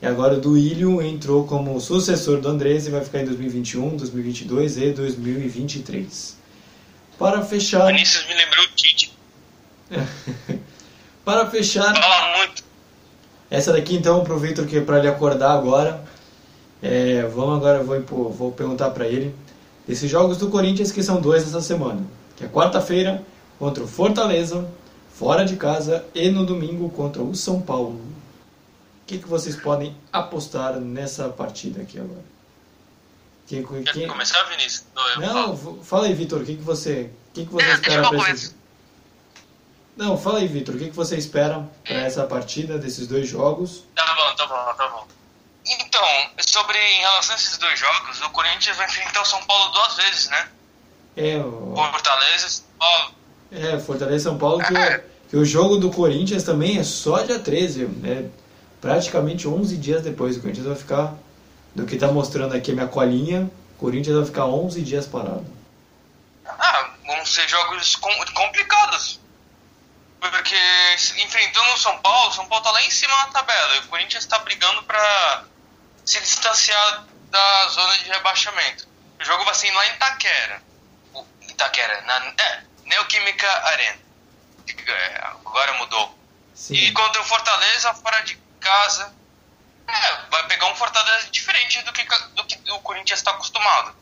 [0.00, 4.76] E agora o Duílio entrou como sucessor do Andrés e vai ficar em 2021, 2022
[4.78, 6.36] e 2023.
[7.18, 7.86] Para fechar.
[7.86, 9.16] Vinícius me lembrou o Tite.
[11.24, 11.94] para fechar.
[11.94, 12.64] Fala muito.
[13.50, 16.02] Essa daqui então aproveito que para ele acordar agora.
[16.82, 19.34] É, vamos agora, vou, vou perguntar para ele.
[19.88, 22.04] Esses jogos do Corinthians que são dois essa semana.
[22.36, 23.22] Que é quarta-feira
[23.58, 24.66] contra o Fortaleza
[25.14, 28.00] fora de casa e no domingo contra o São Paulo.
[29.02, 32.24] O que, que vocês podem apostar nessa partida aqui agora?
[33.46, 34.08] Quem, quem...
[34.08, 34.84] começar, Vinícius?
[35.18, 35.80] Não, falo.
[35.82, 38.54] fala aí, Vitor, o que, que você, o que, que você é, espera para esses...
[39.96, 43.84] Não, fala aí, Vitor, o que, que você espera para essa partida, desses dois jogos?
[43.94, 45.06] Tá bom, tá bom, tá bom.
[45.66, 49.72] Então, sobre em relação a esses dois jogos, o Corinthians vai enfrentar o São Paulo
[49.72, 50.48] duas vezes, né?
[51.16, 51.74] É, o...
[51.76, 53.14] Fortaleza, São Paulo.
[53.52, 57.22] É, Fortaleza e São Paulo que é que o jogo do Corinthians também é só
[57.22, 58.26] dia 13, é
[58.82, 60.36] praticamente 11 dias depois.
[60.36, 61.14] O Corinthians vai ficar,
[61.74, 65.46] do que está mostrando aqui a minha colinha, o Corinthians vai ficar 11 dias parado.
[66.44, 67.96] Ah, vão ser jogos
[68.34, 69.21] complicados.
[70.30, 70.56] Porque
[71.16, 73.88] enfrentando o São Paulo, o São Paulo está lá em cima na tabela e o
[73.88, 75.44] Corinthians está brigando para
[76.04, 78.86] se distanciar da zona de rebaixamento.
[79.20, 80.62] O jogo vai ser lá em Itaquera.
[81.48, 83.98] Itaquera, na é, Neoquímica Arena.
[84.86, 86.16] É, agora mudou.
[86.54, 86.74] Sim.
[86.74, 89.12] E contra o Fortaleza, fora de casa,
[89.88, 93.92] é, vai pegar um Fortaleza diferente do que, do que o Corinthians está acostumado.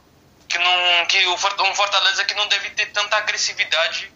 [0.46, 4.12] Que, não, que o, um Fortaleza que não deve ter tanta agressividade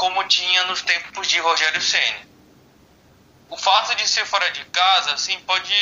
[0.00, 2.26] como tinha nos tempos de Rogério Ceni.
[3.50, 5.74] O fato de ser fora de casa, assim, pode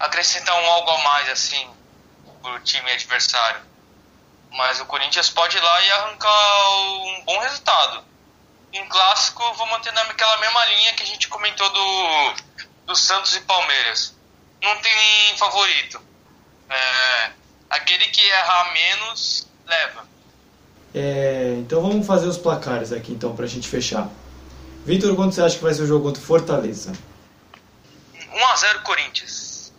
[0.00, 1.72] acrescentar um algo a mais assim
[2.42, 3.64] pro time adversário.
[4.50, 8.04] Mas o Corinthians pode ir lá e arrancar um bom resultado.
[8.72, 12.34] Em clássico, vou manter naquela mesma linha que a gente comentou do,
[12.86, 14.12] do Santos e Palmeiras.
[14.60, 16.04] Não tem favorito.
[16.68, 17.30] É,
[17.70, 20.11] aquele que errar menos, leva.
[20.94, 24.10] É, então vamos fazer os placares aqui então pra gente fechar.
[24.84, 26.92] Vitor, quanto você acha que vai ser o jogo contra o Fortaleza?
[28.14, 29.72] 1x0 Corinthians.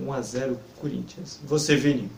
[0.00, 1.40] 1x0 Corinthians.
[1.44, 2.10] Você, Vini?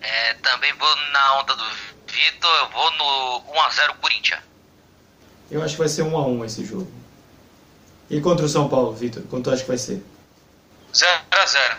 [0.00, 1.64] É, também vou na onda do
[2.06, 4.40] Vitor, eu vou no 1x0 Corinthians.
[5.50, 6.90] Eu acho que vai ser 1x1 esse jogo.
[8.10, 9.22] E contra o São Paulo, Vitor?
[9.30, 10.04] Quanto acha que vai ser?
[10.92, 11.76] 0x0.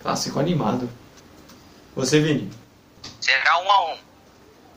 [0.00, 0.88] Clássico animado.
[1.96, 2.50] Você, Vini?
[3.28, 3.98] Será 1x1.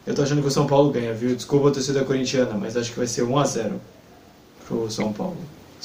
[0.07, 1.33] Eu tô achando que o São Paulo ganha, viu?
[1.33, 3.71] Desculpa a torcida corintiana, mas acho que vai ser 1x0
[4.67, 5.37] pro São Paulo.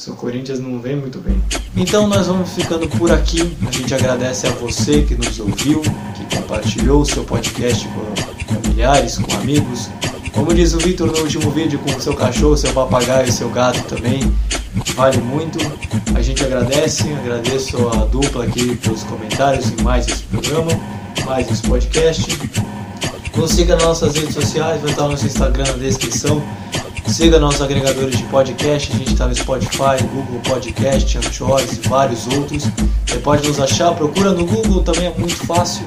[0.08, 1.40] O Corinthians não vem muito bem.
[1.76, 3.56] Então nós vamos ficando por aqui.
[3.64, 9.16] A gente agradece a você que nos ouviu, que compartilhou o seu podcast com familiares,
[9.16, 9.88] com amigos.
[10.32, 13.48] Como diz o Vitor no último vídeo, com o seu cachorro, seu papagaio e seu
[13.48, 14.20] gato também.
[14.96, 15.58] Vale muito.
[16.16, 20.72] A gente agradece, agradeço a dupla aqui pelos comentários em mais esse programa,
[21.24, 22.24] mais esse podcast.
[23.37, 26.43] Nos siga nas nossas redes sociais, vai estar no nosso Instagram na descrição.
[27.07, 32.26] Siga nossos agregadores de podcast, a gente está no Spotify, Google Podcast, Anchores e vários
[32.26, 32.64] outros.
[33.07, 35.84] Você pode nos achar, procura no Google, também é muito fácil.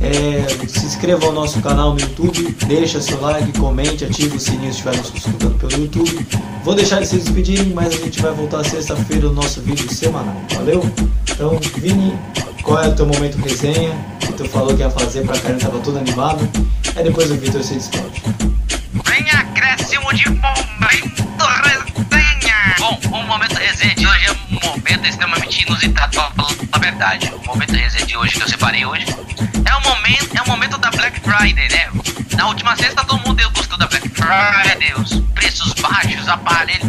[0.00, 4.72] É, se inscreva ao nosso canal no YouTube, deixa seu like, comente, ative o sininho
[4.72, 6.26] se estiver nos escutando pelo YouTube.
[6.64, 10.36] Vou deixar eles se despedirem, mas a gente vai voltar sexta-feira no nosso vídeo semanal,
[10.54, 10.88] valeu?
[11.30, 12.14] Então, Vini,
[12.70, 13.92] qual é o teu momento resenha?
[14.20, 16.48] Que tu falou que ia fazer pra caramba, tava todo animado.
[16.94, 18.22] Aí depois o Vitor se despede.
[19.04, 22.76] Vem acréscimo de momento resenha.
[22.78, 27.32] Bom, o momento resenha de hoje é um momento extremamente inusitado, pra falar a verdade.
[27.42, 29.04] O momento resenha de hoje que eu separei hoje
[29.64, 31.90] é o momento, é o momento da Black Friday, né?
[32.36, 36.88] Na última sexta todo mundo gostou da Black Friday, os preços baixos, aparelhos,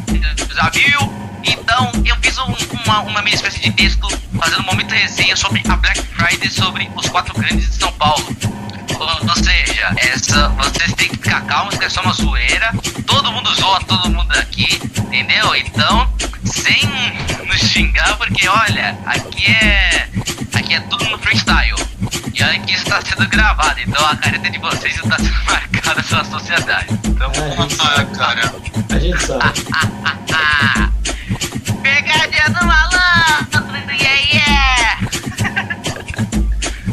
[0.54, 1.31] já viu?
[1.44, 4.08] Então eu fiz um, uma, uma minha espécie de texto
[4.40, 8.26] fazendo um momento resenha sobre a Black Friday, sobre os quatro grandes de São Paulo.
[9.00, 12.72] Ou, seja, essa, vocês têm que ficar calmos que é só uma zoeira.
[13.08, 15.56] Todo mundo zoa todo mundo aqui, entendeu?
[15.56, 16.08] Então,
[16.46, 16.82] sem
[17.48, 20.08] nos xingar, porque olha, aqui é.
[20.54, 21.76] Aqui é tudo no freestyle.
[22.34, 26.04] E olha que isso está sendo gravado, então a careta de vocês está sendo marcada
[26.04, 26.88] pela sociedade.
[27.06, 28.18] Então, É, sabe.
[28.18, 28.56] cara.
[28.94, 29.62] A gente sabe.
[31.82, 35.00] Pegadinha do malandro, yeah, yeah!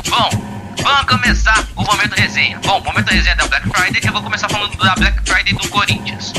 [0.09, 0.31] Bom,
[0.83, 2.59] vamos começar o momento resenha.
[2.65, 5.69] Bom, o momento resenha da Black Friday, eu vou começar falando da Black Friday do
[5.69, 6.33] Corinthians.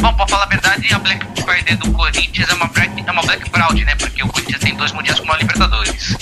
[0.00, 3.22] Bom, pra falar a verdade, a Black Friday do Corinthians é uma Black, é uma
[3.22, 3.94] Black Fraud, né?
[3.96, 6.16] Porque o Corinthians tem dois mundiais com uma Libertadores.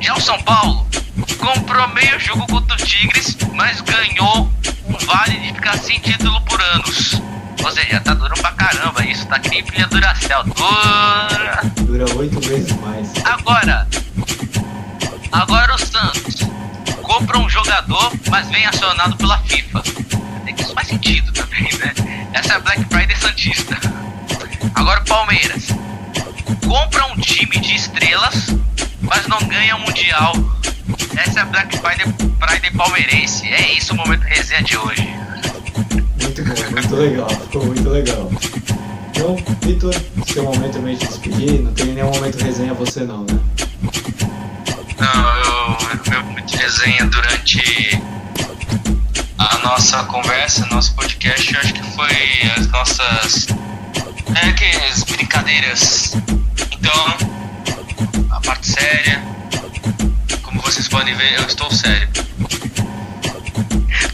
[0.00, 0.86] Já o São Paulo
[1.34, 4.50] comprou meio jogo contra o Tigres, mas ganhou
[4.86, 7.20] um vale de ficar sem título por anos.
[7.64, 10.44] Ou seja, tá duro pra caramba isso, tá que nem pilha Duracell.
[10.44, 11.60] Dura.
[11.82, 13.12] Dura oito vezes mais.
[13.24, 13.86] Agora,
[15.32, 16.46] agora o Santos
[17.02, 19.82] compra um jogador, mas vem acionado pela FIFA.
[20.46, 21.94] É que isso faz sentido também, né?
[22.32, 23.76] Essa é a Black Friday Santista.
[24.74, 25.68] Agora o Palmeiras
[26.66, 28.54] compra um time de estrelas,
[29.00, 30.34] mas não ganha Mundial.
[31.16, 32.06] Essa é a Black Friday,
[32.40, 33.46] Friday palmeirense.
[33.46, 35.08] É isso o momento resenha de hoje.
[36.20, 37.28] Muito bom, muito legal.
[37.28, 38.30] Ficou muito legal.
[39.10, 39.94] Então, Vitor,
[40.26, 41.62] seu momento também de despedir.
[41.62, 43.38] Não tem nenhum momento resenha você não, né?
[44.98, 48.02] Não, eu, meu momento de resenha durante
[49.38, 53.46] a nossa conversa, nosso podcast, eu acho que foi as nossas
[54.34, 56.12] é, que, as brincadeiras.
[56.78, 57.16] Então,
[58.30, 59.22] a parte séria,
[60.66, 62.08] vocês podem ver, eu estou sério.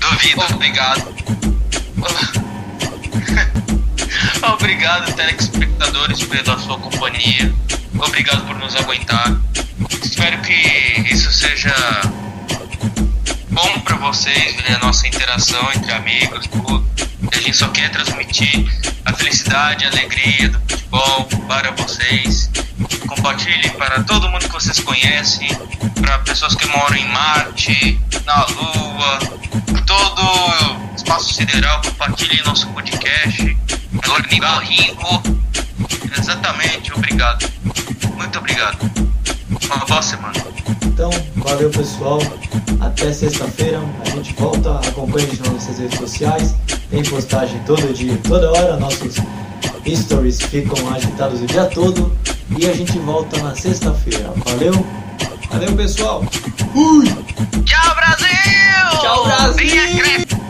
[0.01, 1.03] Duvido, obrigado.
[4.53, 7.55] Obrigado, telespectadores, pela sua companhia.
[7.99, 9.35] Obrigado por nos aguentar.
[10.03, 10.53] Espero que
[11.11, 11.75] isso seja
[13.49, 16.87] bom pra vocês, ver a nossa interação entre amigos, tudo.
[17.33, 18.67] A gente só quer transmitir
[19.05, 22.51] a felicidade, a alegria do futebol para vocês.
[23.07, 25.49] Compartilhem para todo mundo que vocês conhecem,
[26.01, 29.19] para pessoas que moram em Marte, na Lua,
[29.87, 31.81] todo espaço sideral.
[31.83, 33.57] Compartilhem nosso podcast.
[34.09, 35.23] Ornitorrinco.
[36.19, 37.51] Exatamente, obrigado.
[38.17, 38.79] Muito obrigado.
[39.67, 40.35] Uma boa semana.
[40.85, 42.19] Então, valeu pessoal.
[42.81, 43.81] Até sexta-feira.
[44.05, 44.79] A gente volta.
[44.89, 46.55] Acompanhe gente nas nossas redes sociais.
[46.91, 48.77] Tem postagem todo dia, toda hora.
[48.77, 49.17] Nossos
[49.87, 52.17] stories ficam agitados o dia todo.
[52.59, 54.33] e a gente volta na sexta-feira.
[54.45, 54.87] Valeu?
[55.51, 56.25] Valeu, pessoal.
[57.65, 59.01] Tchau, Brasil!
[59.01, 60.42] Tchau, Brasil!